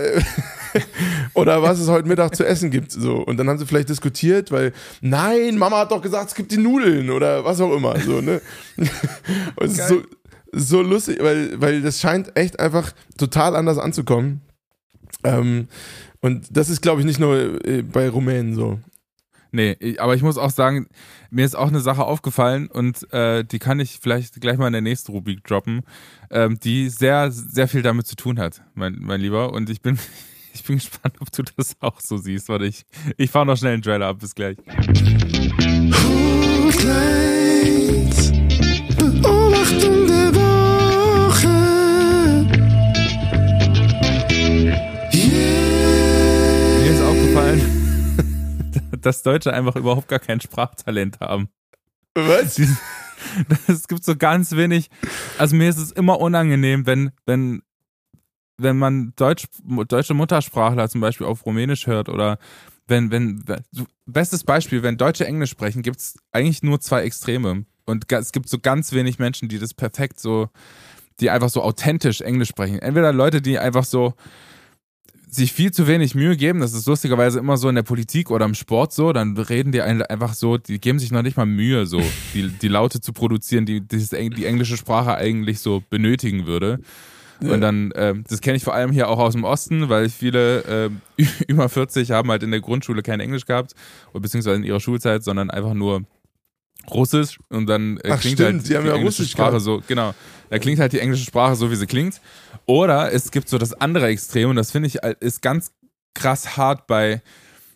[1.34, 2.92] oder was es heute Mittag zu essen gibt.
[2.92, 6.52] So und dann haben sie vielleicht diskutiert, weil nein, Mama hat doch gesagt, es gibt
[6.52, 8.00] die Nudeln oder was auch immer.
[8.00, 8.42] So ne.
[8.78, 10.02] und es ist so
[10.52, 14.42] so lustig, weil, weil das scheint echt einfach total anders anzukommen.
[15.24, 15.68] Ähm,
[16.22, 18.80] und das ist, glaube ich, nicht nur äh, bei Rumänen so.
[19.52, 20.88] Nee, aber ich muss auch sagen,
[21.32, 24.74] mir ist auch eine Sache aufgefallen und äh, die kann ich vielleicht gleich mal in
[24.74, 25.82] der nächsten Rubrik droppen,
[26.30, 29.52] ähm, die sehr, sehr viel damit zu tun hat, mein, mein Lieber.
[29.54, 29.98] Und ich bin,
[30.54, 32.48] ich bin gespannt, ob du das auch so siehst.
[32.50, 32.86] Warte, ich,
[33.18, 34.20] ich fahre noch schnell einen Trailer ab.
[34.20, 34.58] Bis gleich.
[39.70, 41.48] Beobachtung der Woche.
[45.14, 45.60] Yeah.
[46.82, 47.62] Mir ist aufgefallen,
[49.02, 51.50] dass Deutsche einfach überhaupt gar kein Sprachtalent haben.
[52.16, 52.60] Was?
[53.68, 54.90] Es gibt so ganz wenig.
[55.38, 57.62] Also mir ist es immer unangenehm, wenn, wenn,
[58.58, 59.48] wenn man Deutsch,
[59.90, 62.40] deutsche Muttersprachler zum Beispiel auf Rumänisch hört oder
[62.88, 63.44] wenn, wenn,
[64.06, 67.66] bestes Beispiel, wenn Deutsche Englisch sprechen, gibt es eigentlich nur zwei Extreme.
[67.90, 70.50] Und es gibt so ganz wenig Menschen, die das perfekt so,
[71.20, 72.80] die einfach so authentisch Englisch sprechen.
[72.80, 74.14] Entweder Leute, die einfach so
[75.32, 78.46] sich viel zu wenig Mühe geben, das ist lustigerweise immer so in der Politik oder
[78.46, 81.46] im Sport so, dann reden die ein- einfach so, die geben sich noch nicht mal
[81.46, 82.02] Mühe, so
[82.34, 86.80] die, die Laute zu produzieren, die die englische Sprache eigentlich so benötigen würde.
[87.42, 90.64] Und dann, ähm, das kenne ich vor allem hier auch aus dem Osten, weil viele
[90.68, 91.02] ähm,
[91.48, 93.76] über 40 haben halt in der Grundschule kein Englisch gehabt,
[94.12, 96.02] oder beziehungsweise in ihrer Schulzeit, sondern einfach nur
[96.90, 99.64] Russisch und dann äh, Ach, klingt stimmt, halt die haben ja englische Russisch Sprache gehabt.
[99.64, 100.14] so, genau.
[100.50, 102.20] Da klingt halt die englische Sprache so, wie sie klingt.
[102.66, 105.72] Oder es gibt so das andere Extrem und das finde ich ist ganz
[106.14, 107.22] krass hart bei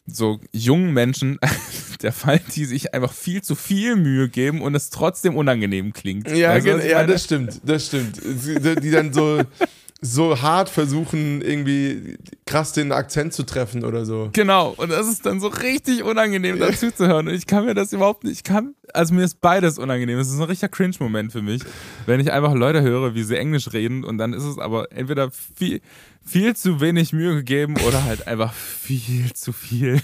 [0.05, 1.39] so jungen Menschen,
[2.01, 6.29] der Fall, die sich einfach viel zu viel Mühe geben und es trotzdem unangenehm klingt.
[6.29, 8.19] Ja, Weißt du, ja das stimmt, das stimmt.
[8.23, 9.41] Die die dann so,
[10.03, 14.29] so hart versuchen, irgendwie krass den Akzent zu treffen oder so.
[14.33, 17.29] Genau, und das ist dann so richtig unangenehm dazu zu hören.
[17.29, 20.19] Und ich kann mir das überhaupt nicht, ich kann, also mir ist beides unangenehm.
[20.19, 21.61] Es ist ein richtiger Cringe-Moment für mich,
[22.05, 25.31] wenn ich einfach Leute höre, wie sie Englisch reden und dann ist es aber entweder
[25.31, 25.79] viel,
[26.25, 30.01] viel zu wenig Mühe gegeben oder halt einfach viel zu viel.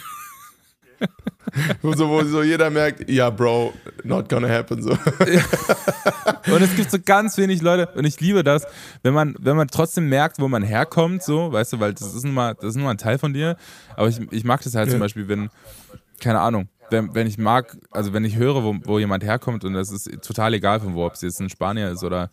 [1.81, 3.73] Wo so, wo so jeder merkt, ja, Bro,
[4.03, 4.83] not gonna happen.
[4.83, 4.91] So.
[4.91, 8.67] Und es gibt so ganz wenig Leute, und ich liebe das,
[9.03, 12.23] wenn man, wenn man trotzdem merkt, wo man herkommt, so, weißt du, weil das ist
[12.23, 13.55] nun mal, das ist nun mal ein Teil von dir.
[13.95, 15.05] Aber ich, ich mag das halt zum Ja.
[15.05, 15.49] Beispiel, wenn,
[16.19, 19.73] keine Ahnung, wenn, wenn ich mag, also wenn ich höre, wo, wo jemand herkommt, und
[19.73, 22.29] das ist total egal von wo, ob es jetzt ein Spanier ist oder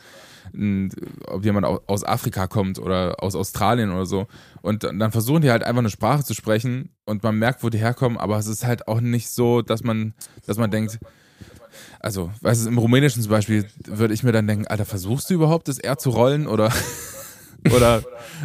[1.28, 4.26] ob jemand au- aus Afrika kommt oder aus Australien oder so.
[4.62, 7.68] Und dann dann versuchen die halt einfach eine Sprache zu sprechen und man merkt, wo
[7.70, 10.14] die herkommen, aber es ist halt auch nicht so, dass man,
[10.46, 10.98] dass man denkt,
[12.00, 15.34] also, weißt du, im Rumänischen zum Beispiel würde ich mir dann denken, Alter, versuchst du
[15.34, 16.72] überhaupt das R zu rollen oder,
[17.74, 18.02] oder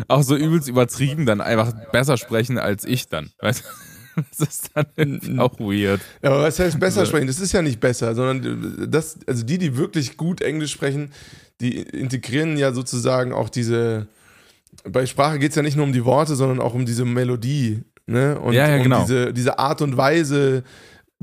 [0.08, 3.91] auch so übelst übertrieben dann einfach besser sprechen als ich dann, weißt du?
[4.38, 6.02] Das ist dann auch weird.
[6.22, 7.28] Ja, aber was heißt besser Also- sprechen?
[7.28, 11.12] Das ist ja nicht besser, sondern das, also die, die wirklich gut Englisch sprechen,
[11.60, 14.08] die integrieren ja sozusagen auch diese.
[14.84, 17.84] Bei Sprache geht es ja nicht nur um die Worte, sondern auch um diese Melodie.
[18.08, 18.40] Ne?
[18.40, 19.02] Und Ja, ja, um genau.
[19.02, 20.64] diese, diese Art und Weise,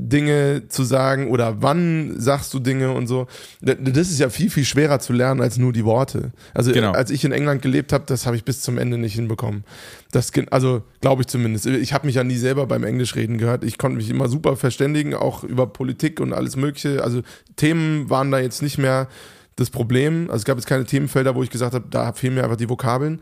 [0.00, 3.26] Dinge zu sagen oder wann sagst du Dinge und so.
[3.60, 6.30] Das ist ja viel, viel schwerer zu lernen als nur die Worte.
[6.54, 6.92] Also Genau.
[6.92, 9.64] als ich in England gelebt habe, das habe ich bis zum Ende nicht hinbekommen.
[10.12, 11.66] Das, also glaube ich zumindest.
[11.66, 13.64] Ich habe mich ja nie selber beim Englischreden gehört.
[13.64, 17.02] Ich konnte mich immer super verständigen, auch über Politik und alles Mögliche.
[17.02, 17.22] Also
[17.56, 19.08] Themen waren da jetzt nicht mehr
[19.56, 20.28] das Problem.
[20.28, 22.68] Also es gab jetzt keine Themenfelder, wo ich gesagt habe, da fehlen mir einfach die
[22.68, 23.20] Vokabeln.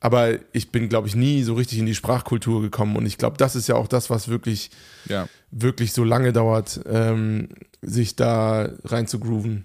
[0.00, 2.96] Aber ich bin, glaube ich, nie so richtig in die Sprachkultur gekommen.
[2.96, 4.70] Und ich glaube, das ist ja auch das, was wirklich,
[5.08, 5.28] Ja.
[5.50, 7.48] wirklich so lange dauert, ähm,
[7.82, 9.64] sich da rein zu grooven.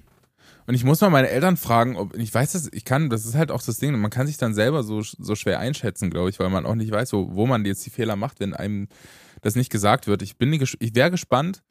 [0.67, 3.35] Und ich muss mal meine Eltern fragen, ob ich weiß das, ich kann, das ist
[3.35, 6.39] halt auch das Ding, man kann sich dann selber so, so schwer einschätzen, glaube ich,
[6.39, 8.87] weil man auch nicht weiß, wo, wo man jetzt die Fehler macht, wenn einem
[9.41, 10.21] das nicht gesagt wird.
[10.21, 11.61] Ich bin, ich wäre gespannt,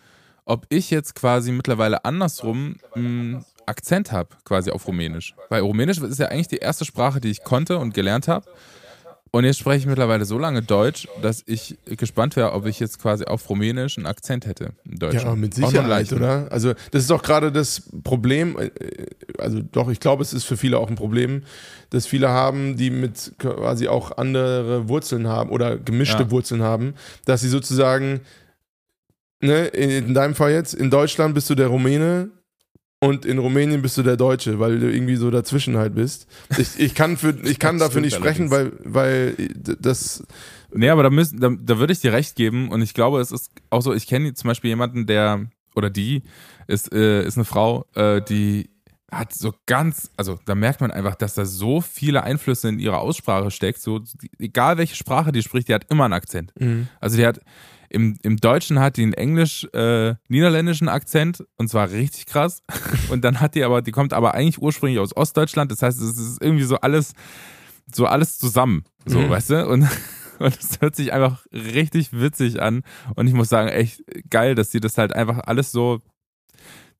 [0.44, 5.34] ob ich jetzt quasi mittlerweile andersrum einen Akzent habe, quasi auf Rumänisch.
[5.48, 8.46] Weil Rumänisch ist ja eigentlich die erste Sprache, die ich konnte und gelernt habe.
[9.32, 13.00] Und jetzt spreche ich mittlerweile so lange Deutsch, dass ich gespannt wäre, ob ich jetzt
[13.00, 14.72] quasi auf Rumänisch einen Akzent hätte.
[14.84, 15.20] Im Deutschen.
[15.20, 16.48] Ja, mit Sicherheit, oder?
[16.50, 18.70] Also, das ist auch gerade das Problem, äh,
[19.38, 21.44] also doch, ich glaube, es ist für viele auch ein Problem,
[21.90, 26.30] dass viele haben, die mit quasi auch andere Wurzeln haben oder gemischte Ja.
[26.32, 26.94] Wurzeln haben,
[27.24, 28.22] dass sie sozusagen,
[29.40, 32.30] ne, in, in deinem Fall jetzt, in Deutschland bist du der Rumäne
[33.00, 36.26] und in Rumänien bist du der Deutsche, weil du irgendwie so dazwischen halt bist.
[36.58, 40.22] Ich, ich kann, für, ich kann dafür nicht sprechen, weil, weil das,
[40.72, 43.32] Nee, aber da, müssen, da, da würde ich dir recht geben und ich glaube, es
[43.32, 46.22] ist auch so, ich kenne zum Beispiel jemanden, der, oder die,
[46.66, 48.70] ist, äh, ist eine Frau, äh, die
[49.10, 53.00] hat so ganz, also da merkt man einfach, dass da so viele Einflüsse in ihrer
[53.00, 56.52] Aussprache steckt, so, die, egal welche Sprache die spricht, die hat immer einen Akzent.
[57.00, 57.40] Also die hat,
[57.90, 62.62] im, im Deutschen hat die einen englisch-niederländischen Akzent und zwar richtig krass
[63.10, 66.16] und dann hat die aber, die kommt aber eigentlich ursprünglich aus Ostdeutschland, das heißt, es
[66.18, 67.12] ist irgendwie so alles,
[67.92, 69.30] so alles zusammen, so, Mhm.
[69.30, 69.88] weißt du, und
[70.38, 72.82] und es hört sich einfach richtig witzig an.
[73.14, 76.00] Und ich muss sagen, echt geil, dass sie das halt einfach alles so.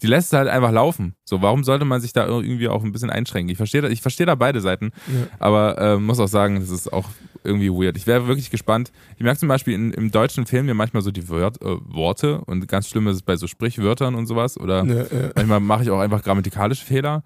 [0.02, 1.14] Die lässt es halt einfach laufen.
[1.24, 3.50] So, warum sollte man sich da irgendwie auch ein bisschen einschränken?
[3.50, 5.26] Ich verstehe da, ich verstehe da beide Seiten, Ja.
[5.38, 7.06] aber äh, muss auch sagen, das ist auch
[7.44, 7.96] irgendwie weird.
[7.96, 8.92] Ich wäre wirklich gespannt.
[9.16, 12.40] Ich merke zum Beispiel in, im Deutschen fehlen mir manchmal so die Wört, äh, Worte
[12.42, 14.58] und ganz schlimm ist es bei so Sprichwörtern und sowas.
[14.58, 17.22] Oder ne, äh, manchmal mache ich auch einfach grammatikalische Fehler,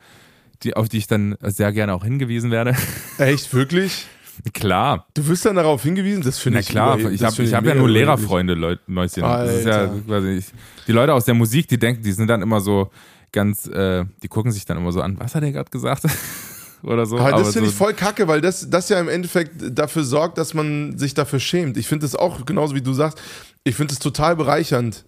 [0.63, 2.75] die, auf die ich dann sehr gerne auch hingewiesen werde.
[3.19, 4.07] echt, wirklich?
[4.53, 5.07] Klar.
[5.15, 6.69] Du wirst dann darauf hingewiesen, das finde Na ich.
[6.69, 7.89] klar, über- ich habe hab ja nur.
[7.89, 9.23] Lehrerfreunde, Leute, Mäuschen.
[9.23, 10.47] Ja ich,
[10.87, 12.91] die Leute aus der Musik, die denken, die sind dann immer so
[13.33, 16.05] ganz, äh, die gucken sich dann immer so an, was hat er gerade gesagt?
[16.83, 17.19] Oder so.
[17.19, 20.37] Aber das finde so, ich voll kacke, weil das, das ja im Endeffekt dafür sorgt,
[20.37, 21.77] dass man sich dafür schämt.
[21.79, 23.21] Ich finde das auch, genauso wie du sagst,
[23.65, 25.05] ich finde es total bereichernd,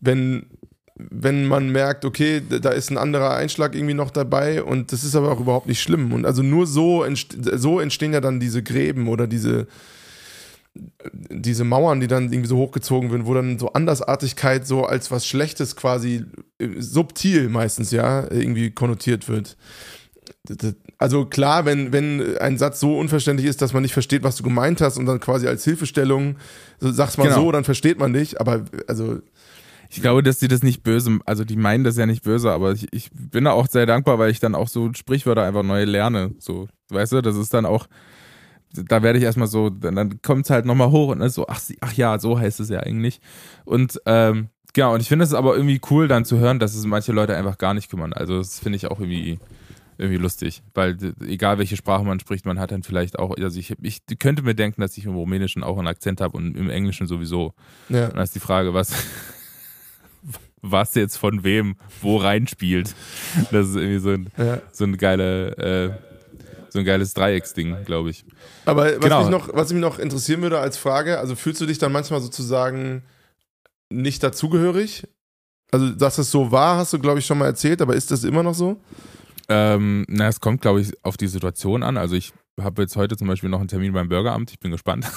[0.00, 0.46] wenn,
[0.96, 5.16] wenn man merkt, okay, da ist ein anderer Einschlag irgendwie noch dabei und das ist
[5.16, 6.12] aber auch überhaupt nicht schlimm.
[6.12, 9.66] Und also nur so, entst so entstehen ja dann diese Gräben oder diese,
[11.12, 15.26] diese Mauern, die dann irgendwie so hochgezogen werden, wo dann so Andersartigkeit so als was
[15.26, 16.24] Schlechtes quasi
[16.58, 19.56] äh, subtil meistens ja irgendwie konnotiert wird.
[20.98, 24.42] Also klar, wenn, wenn ein Satz so unverständlich ist, dass man nicht versteht, was du
[24.42, 26.36] gemeint hast und dann quasi als Hilfestellung
[26.80, 27.36] so, sagst mal Genau.
[27.36, 29.20] so, dann versteht man dich, aber also
[29.94, 32.72] ich glaube, dass sie das nicht böse, also die meinen das ja nicht böse, aber
[32.72, 35.84] ich, ich bin da auch sehr dankbar, weil ich dann auch so Sprichwörter einfach neu
[35.84, 36.34] lerne.
[36.38, 37.86] So, weißt du, das ist dann auch,
[38.72, 41.34] da werde ich erstmal so, dann, dann kommt es halt nochmal hoch und dann ist
[41.34, 43.20] so, ach, ach ja, so heißt es ja eigentlich.
[43.64, 46.84] Und ähm, genau, und ich finde es aber irgendwie cool, dann zu hören, dass es
[46.86, 48.12] manche Leute einfach gar nicht kümmern.
[48.12, 49.38] Also das finde ich auch irgendwie
[49.96, 53.74] irgendwie lustig, weil egal welche Sprache man spricht, man hat dann vielleicht auch, also ich,
[53.80, 57.06] ich könnte mir denken, dass ich im Rumänischen auch einen Akzent habe und im Englischen
[57.06, 57.54] sowieso.
[57.88, 58.06] ja.
[58.06, 58.92] Und dann ist die Frage, was,
[60.64, 62.94] was jetzt von wem wo reinspielt.
[63.52, 64.60] Das ist irgendwie so ein, ja.
[64.72, 65.90] so ein geile, äh,
[66.70, 68.24] so ein geiles Dreiecksding, glaube ich.
[68.64, 69.20] Aber was, Genau.
[69.22, 72.20] mich noch, was mich noch interessieren würde als Frage, also fühlst du dich dann manchmal
[72.20, 73.02] sozusagen
[73.90, 75.06] nicht dazugehörig?
[75.70, 78.24] Also, dass es so war, hast du, glaube ich, schon mal erzählt, aber ist das
[78.24, 78.80] immer noch so?
[79.48, 81.96] Ähm, na, es kommt, glaube ich, auf die Situation an.
[81.96, 84.50] Also ich habe jetzt heute zum Beispiel noch einen Termin beim Bürgeramt.
[84.50, 85.10] Ich bin gespannt.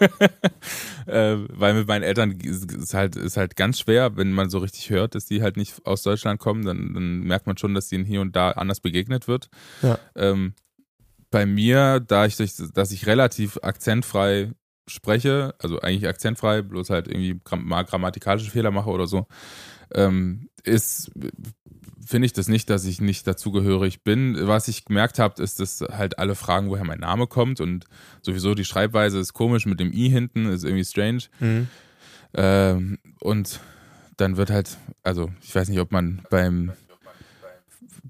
[1.06, 4.90] äh, weil mit meinen Eltern ist halt, ist halt ganz schwer, wenn man so richtig
[4.90, 8.04] hört, dass die halt nicht aus Deutschland kommen, dann, dann merkt man schon, dass ihnen
[8.04, 9.48] hier und da anders begegnet wird.
[9.82, 9.98] Ja.
[10.14, 10.54] Ähm,
[11.30, 14.52] bei mir, da ich, durch- dass ich relativ akzentfrei
[14.88, 19.26] spreche, also eigentlich akzentfrei, bloß halt irgendwie mal grammatikalische Fehler mache oder so,
[19.94, 21.10] ähm, ist
[22.04, 24.36] finde ich das nicht, dass ich nicht dazugehörig bin.
[24.46, 27.84] Was ich gemerkt habe, ist, dass halt alle fragen, woher mein Name kommt und
[28.22, 31.22] sowieso die Schreibweise ist komisch mit dem i hinten, ist irgendwie strange.
[32.34, 33.60] Ähm, und
[34.16, 36.72] dann wird halt, also ich weiß nicht, ob man beim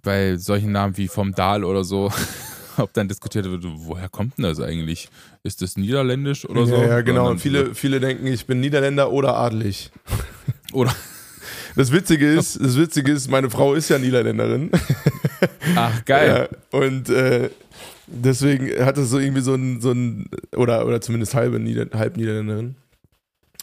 [0.03, 2.11] bei solchen Namen wie vom Dahl oder so,
[2.77, 5.09] ob dann diskutiert wird, woher kommt denn das eigentlich?
[5.43, 6.77] Ist das niederländisch oder so?
[6.77, 7.31] Ja, ja genau.
[7.31, 9.91] Und viele, viele denken, ich bin Niederländer oder adelig.
[10.73, 10.95] Oder
[11.77, 14.71] Das Witzige ist, das Witzige ist, meine Frau ist ja Niederländerin.
[15.77, 16.49] ach geil.
[16.51, 17.51] Ja, und äh,
[18.07, 22.17] deswegen hat es so irgendwie so ein, so ein oder, oder zumindest halbe Nieder, halb
[22.17, 22.77] Niederländerin.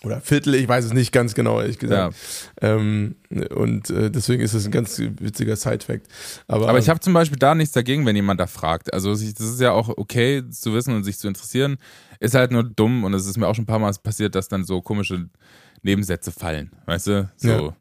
[0.03, 2.15] Oder Viertel, ich weiß es nicht ganz genau, ehrlich gesagt.
[2.61, 3.15] Ähm,
[3.49, 6.05] und äh, deswegen ist es ein ganz witziger Side-Fact.
[6.47, 8.93] Aber, Aber ich habe zum Beispiel da nichts dagegen, wenn jemand da fragt.
[8.93, 11.77] Also das ist ja auch okay zu wissen und sich zu interessieren.
[12.19, 14.47] Ist halt nur dumm und es ist mir auch schon ein paar Mal passiert, dass
[14.47, 15.29] dann so komische
[15.81, 16.71] Nebensätze fallen.
[16.85, 17.31] Weißt du?
[17.37, 17.73] So.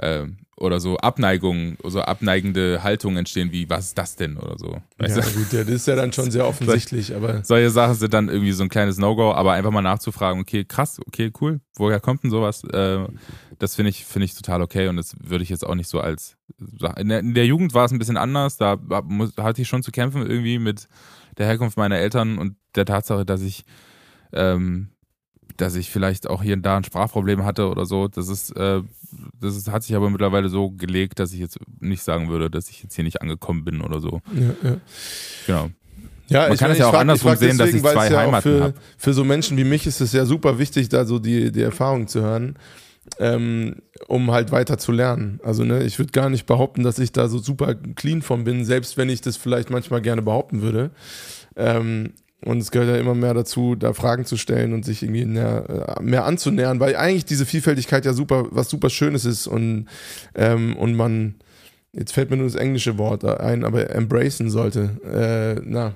[0.00, 4.36] Ähm, oder so Abneigungen, so abneigende Haltungen entstehen, wie, was ist das denn?
[4.36, 4.80] Oder so.
[4.98, 5.30] Weißt ja, du?
[5.32, 8.62] gut, das ist ja dann schon sehr offensichtlich, aber Solche Sachen sind dann irgendwie so
[8.62, 12.62] ein kleines No-Go, aber einfach mal nachzufragen, okay, krass, okay, cool, woher kommt denn sowas?
[12.64, 13.04] Äh,
[13.58, 16.00] das finde ich, finde ich total okay und das würde ich jetzt auch nicht so
[16.00, 16.36] als.
[16.96, 19.82] In der, in der Jugend war es ein bisschen anders, da muss- hatte ich schon
[19.82, 20.88] zu kämpfen irgendwie mit
[21.36, 23.64] der Herkunft meiner Eltern und der Tatsache, dass ich,
[24.32, 24.88] ähm,
[25.56, 28.08] dass ich vielleicht auch hier und da ein Sprachproblem hatte oder so.
[28.08, 28.80] Das ist, äh,
[29.40, 32.68] das ist, hat sich aber mittlerweile so gelegt, dass ich jetzt nicht sagen würde, dass
[32.70, 34.20] ich jetzt hier nicht angekommen bin oder so.
[34.34, 34.76] ja, ja.
[35.46, 35.70] Genau.
[36.28, 38.42] Ja, Man kann es ja auch frag- andersrum frag sehen, dass ich zwei ja Heimaten
[38.42, 38.74] für, hab.
[38.96, 42.08] für so Menschen wie mich ist es ja super wichtig, da so die, die Erfahrung
[42.08, 42.56] zu hören,
[43.18, 43.76] ähm,
[44.08, 45.38] um halt weiter zu lernen.
[45.44, 48.64] Also ne, ich würde gar nicht behaupten, dass ich da so super clean von bin,
[48.64, 50.90] selbst wenn ich das vielleicht manchmal gerne behaupten würde.
[51.56, 55.24] Ähm, und es gehört ja immer mehr dazu, da Fragen zu stellen und sich irgendwie
[55.24, 59.86] näher, äh, mehr anzunähern, weil eigentlich diese Vielfältigkeit ja super, was super Schönes ist und,
[60.34, 61.36] ähm, und man,
[61.92, 65.56] jetzt fällt mir nur das englische Wort ein, aber embracen sollte.
[65.58, 65.94] Äh, na,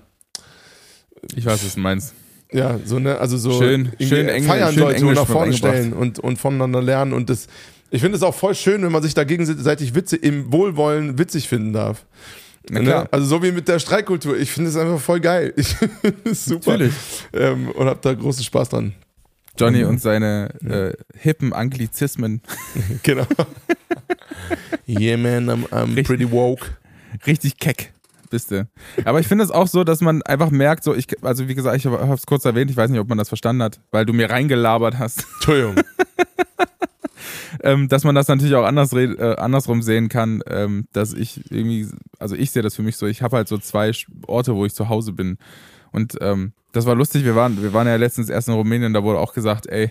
[1.35, 2.15] Ich weiß, was du meinst.
[2.53, 5.53] ja, so ne, also so Schön- schön Englisch- feiern schön sollte, so Englisch nach vorne
[5.53, 7.47] stellen und, und voneinander lernen und das,
[7.91, 11.49] ich finde es auch voll schön, wenn man sich da gegenseitig Witze im Wohlwollen witzig
[11.49, 12.05] finden darf.
[12.71, 13.09] Ne?
[13.11, 14.37] Also so wie mit der Streikkultur.
[14.37, 15.55] Ich finde es einfach voll geil.
[15.57, 16.73] Ich finde es super.
[16.73, 16.95] Natürlich.
[17.33, 18.95] Ähm, und habe da großen Spaß dran.
[19.59, 22.43] Johnny und seine äh, hippen Anglizismen.
[23.03, 23.27] Genau.
[24.89, 26.07] yeah, man, I'm, I'm Richtig.
[26.07, 26.67] pretty woke.
[27.27, 27.93] Richtig keck
[28.31, 28.69] bist du.
[29.05, 31.77] Aber ich finde es auch so, dass man einfach merkt, so ich, also wie gesagt,
[31.77, 34.13] ich habe es kurz erwähnt, ich weiß nicht, ob man das verstanden hat, weil du
[34.13, 35.77] mir reingelabert hast, Entschuldigung.
[37.63, 41.89] Ähm, dass man das natürlich auch anders äh, andersrum sehen kann, ähm, dass ich irgendwie,
[42.19, 43.93] also ich sehe das für mich so, ich habe halt so zwei
[44.27, 45.39] Orte, wo ich zu Hause bin.
[45.93, 49.03] Und ähm, das war lustig, wir waren, wir waren ja letztens erst in Rumänien, da
[49.03, 49.91] wurde auch gesagt, ey,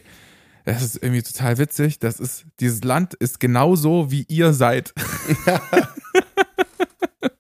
[0.66, 4.94] das ist irgendwie total witzig, das ist, dieses Land ist genauso, wie ihr seid.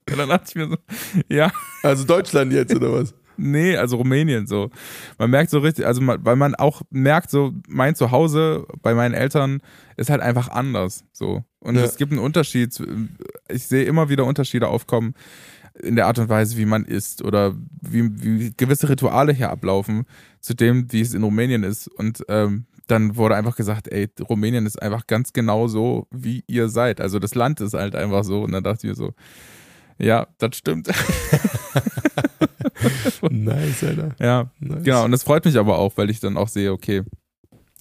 [0.10, 0.78] Und dann dachte ich mir so,
[1.30, 1.52] ja,
[1.84, 3.14] Also Deutschland jetzt, oder was?
[3.38, 4.70] Nee, also Rumänien so.
[5.18, 9.14] Man merkt so richtig, also man, weil man auch merkt, so mein Zuhause bei meinen
[9.14, 9.62] Eltern
[9.96, 11.04] ist halt einfach anders.
[11.14, 11.44] So.
[11.60, 11.84] Und Ja.
[11.84, 12.78] es gibt einen Unterschied.
[13.50, 15.14] Ich sehe immer wieder Unterschiede aufkommen
[15.80, 20.06] in der Art und Weise, wie man isst oder wie, wie gewisse Rituale hier ablaufen,
[20.42, 21.88] zu dem, wie es in Rumänien ist.
[21.88, 26.70] Und ähm, dann wurde einfach gesagt, ey, Rumänien ist einfach ganz genau so, wie ihr
[26.70, 27.00] seid.
[27.02, 28.42] Also das Land ist halt einfach so.
[28.44, 29.14] Und dann dachte ich mir so,
[30.00, 30.90] ja, das stimmt.
[33.30, 34.16] nice, Alter.
[34.20, 34.84] ja, Nice.
[34.84, 37.04] Genau, und das freut mich aber auch, weil ich dann auch sehe, okay,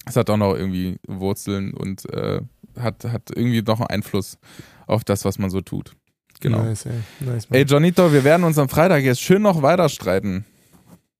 [0.06, 2.40] es hat auch noch irgendwie Wurzeln und äh,
[2.78, 4.38] hat, hat irgendwie noch einen Einfluss
[4.86, 5.92] auf das, was man so tut.
[6.40, 6.62] Genau.
[6.62, 6.92] Nice, ey.
[7.20, 7.58] Nice, Mann.
[7.58, 10.44] Ey, Johnito, wir werden uns am Freitag jetzt schön noch weiter streiten,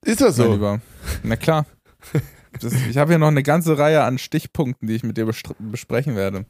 [0.07, 0.53] ist das so?
[0.53, 0.81] Lieber.
[1.23, 1.67] Na klar.
[2.59, 5.27] Das, ich habe hier noch eine ganze Reihe an Stichpunkten, die ich mit dir
[5.59, 6.47] besprechen werde.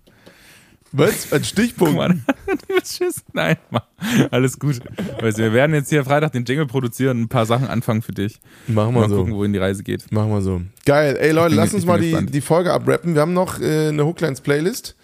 [0.96, 1.32] Was?
[1.32, 1.94] Ein Stichpunkt?
[1.94, 2.14] Guck mal,
[2.82, 3.22] Tschüss.
[3.32, 3.82] Nein, Mann.
[4.30, 4.80] alles gut.
[5.20, 8.12] Weißt wir werden jetzt hier Freitag den Jingle produzieren und ein paar Sachen anfangen für
[8.12, 8.38] dich.
[8.66, 9.16] Machen wir Mal so.
[9.18, 10.10] gucken, wohin die Reise geht.
[10.12, 10.62] Machen wir so.
[10.84, 11.16] Geil.
[11.20, 12.34] Ey Leute, bin- lasst uns mal die, gespannt.
[12.34, 13.14] die Folge abrappen.
[13.14, 14.96] Wir haben noch äh, eine Hooklines-Playlist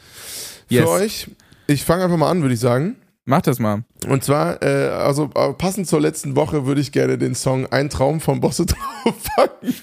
[0.69, 0.87] für Yes.
[0.89, 1.27] euch.
[1.67, 2.97] Ich fange einfach mal an, würde ich sagen.
[3.25, 3.85] Mach das mal.
[4.09, 7.89] Und zwar, äh, also äh, passend zur letzten Woche würde ich gerne den Song Ein
[7.91, 9.75] Traum von Bosse draufpacken.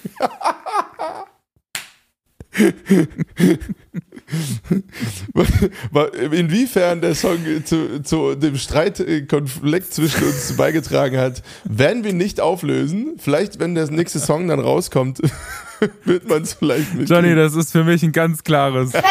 [6.30, 13.16] Inwiefern der Song zu, zu dem Streitkonflikt zwischen uns beigetragen hat, werden wir nicht auflösen.
[13.18, 15.20] Vielleicht, wenn der nächste Song dann rauskommt,
[16.04, 17.08] wird man es vielleicht mit.
[17.08, 18.92] Johnny, das ist für mich ein ganz klares.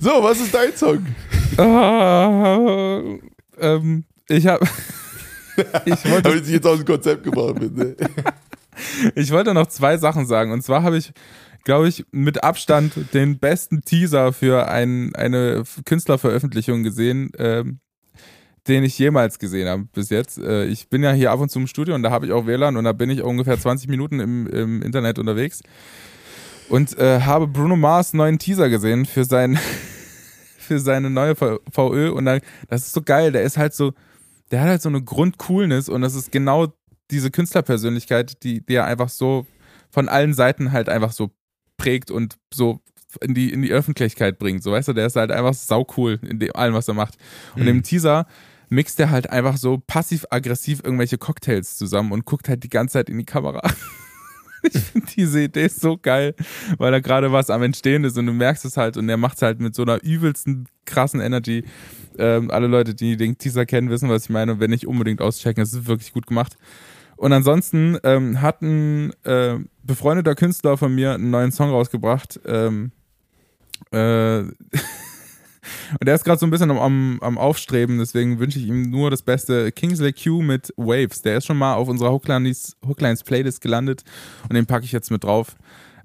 [0.00, 1.06] So, was ist dein Song?
[1.56, 3.00] Ah,
[3.58, 4.66] ähm, ich habe.
[5.56, 7.96] ich, wollte, Habe ich dich jetzt aus dem Konzept gebracht, bitte.
[9.14, 10.52] Ich wollte noch zwei Sachen sagen.
[10.52, 11.12] Und zwar habe ich,
[11.64, 17.80] glaube ich, mit Abstand den besten Teaser für ein, eine Künstlerveröffentlichung gesehen, ähm,
[18.68, 20.38] den ich jemals gesehen habe bis jetzt.
[20.38, 22.46] Äh, ich bin ja hier ab und zu im Studio und da habe ich auch
[22.46, 25.62] WLAN und da bin ich ungefähr 20 Minuten im, im Internet unterwegs
[26.68, 29.58] und äh, habe Bruno Mars neuen Teaser gesehen für sein
[30.58, 33.94] für seine neue VÖ und dann, das ist so geil, der ist halt so,
[34.50, 36.68] der hat halt so eine Grundcoolness und das ist genau
[37.10, 39.46] diese Künstlerpersönlichkeit, die, die er einfach so
[39.90, 41.30] von allen Seiten halt einfach so
[41.76, 42.80] prägt und so
[43.22, 44.62] in die, in die Öffentlichkeit bringt.
[44.62, 47.16] So, weißt du, der ist halt einfach sau cool in dem, allem, was er macht.
[47.54, 47.68] Und Mhm.
[47.68, 48.26] im Teaser
[48.68, 53.08] mixt er halt einfach so passiv-aggressiv irgendwelche Cocktails zusammen und guckt halt die ganze Zeit
[53.08, 53.62] in die Kamera.
[54.62, 56.34] ich finde diese Idee so geil,
[56.76, 59.36] weil da gerade was am Entstehen ist und du merkst es halt und er macht
[59.36, 61.64] es halt mit so einer übelsten krassen Energy.
[62.18, 65.22] Ähm, alle Leute, die den Teaser kennen, wissen, was ich meine und wenn nicht unbedingt
[65.22, 66.58] auschecken, es ist wirklich gut gemacht.
[67.18, 72.38] Und ansonsten ähm, hat ein äh, befreundeter Künstler von mir einen neuen Song rausgebracht.
[72.46, 72.92] Ähm,
[73.90, 74.54] äh, und
[76.04, 79.10] der ist gerade so ein bisschen am, am, am Aufstreben, deswegen wünsche ich ihm nur
[79.10, 79.72] das Beste.
[79.72, 81.22] Kingsley Q mit Waves.
[81.22, 84.04] Der ist schon mal auf unserer Hooklines, Hooklines Playlist gelandet
[84.44, 85.56] und den packe ich jetzt mit drauf.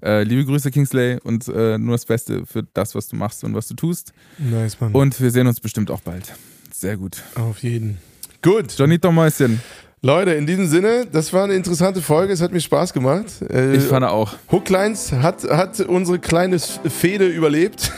[0.02, 3.54] Äh, liebe Grüße, Kingsley, und äh, nur das Beste für das, was du machst und
[3.54, 4.12] was du tust.
[4.38, 4.92] Nice, Mann.
[4.92, 6.34] Und wir sehen uns bestimmt auch bald.
[6.72, 7.22] Sehr gut.
[7.36, 7.98] Auf jeden.
[8.42, 8.76] Gut.
[8.76, 9.60] Johnito Mäuschen.
[10.04, 12.34] Leute, in diesem Sinne, das war eine interessante Folge.
[12.34, 13.24] Es hat mir Spaß gemacht.
[13.50, 14.34] Äh, Ich fand auch.
[14.52, 17.90] Hooklines hat, hat unsere kleine Fehde überlebt.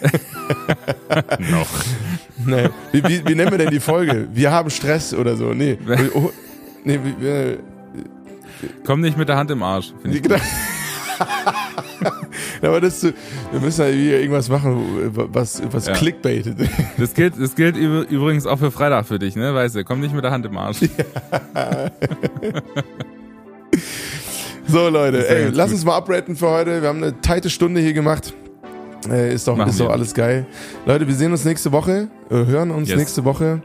[1.50, 1.68] Noch.
[2.46, 2.70] nee.
[2.92, 4.28] wie, wie, wie nennen wir denn die Folge?
[4.32, 5.52] Wir haben Stress oder so.
[5.52, 5.76] Nee.
[6.14, 6.30] Oh,
[6.84, 7.58] nee wie, äh,
[8.86, 9.92] Komm nicht mit der Hand im Arsch.
[12.62, 15.94] Ja, aber das, wir müssen ja wieder irgendwas machen, was, was Ja.
[15.94, 16.56] clickbaitet.
[16.98, 19.54] Das gilt, das gilt üb- übrigens auch für Freitag für dich, ne?
[19.54, 20.78] Weißt du, komm nicht mit der Hand im Arsch.
[24.66, 25.74] So, Leute, ja ey, lass gut.
[25.76, 26.80] uns mal abraten für heute.
[26.82, 28.32] Wir haben eine tighte Stunde hier gemacht.
[29.10, 29.92] Äh, ist doch, Machen ist doch wir.
[29.92, 30.46] alles geil.
[30.86, 32.98] Leute, wir sehen uns nächste Woche, äh, hören uns Yes.
[32.98, 33.60] nächste Woche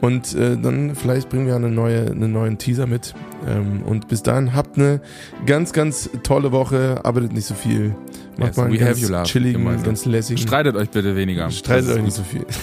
[0.00, 3.14] und äh, dann vielleicht bringen wir eine neue, einen neuen Teaser mit.
[3.46, 5.00] Ähm, und bis dahin habt eine
[5.46, 7.00] ganz, ganz tolle Woche.
[7.04, 7.94] Arbeitet nicht so viel.
[8.38, 9.22] Macht Yes, mal einen we ganz have you, love.
[9.24, 9.84] chilligen, so.
[9.84, 10.38] ganz lässigen.
[10.38, 11.50] Streitet euch bitte weniger.
[11.50, 12.44] Streitet euch nicht so viel.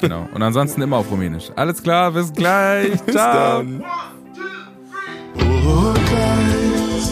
[0.00, 0.28] Genau.
[0.34, 1.50] Und ansonsten immer auf Rumänisch.
[1.56, 2.90] Alles klar, bis gleich.
[3.06, 3.62] Bis Ciao.
[3.62, 3.82] dann.
[5.36, 7.10] Hooklines.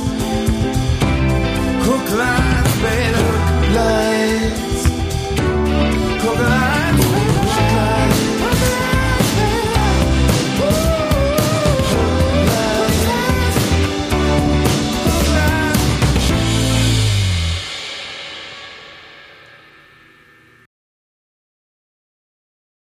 [1.87, 2.42] Hooklines.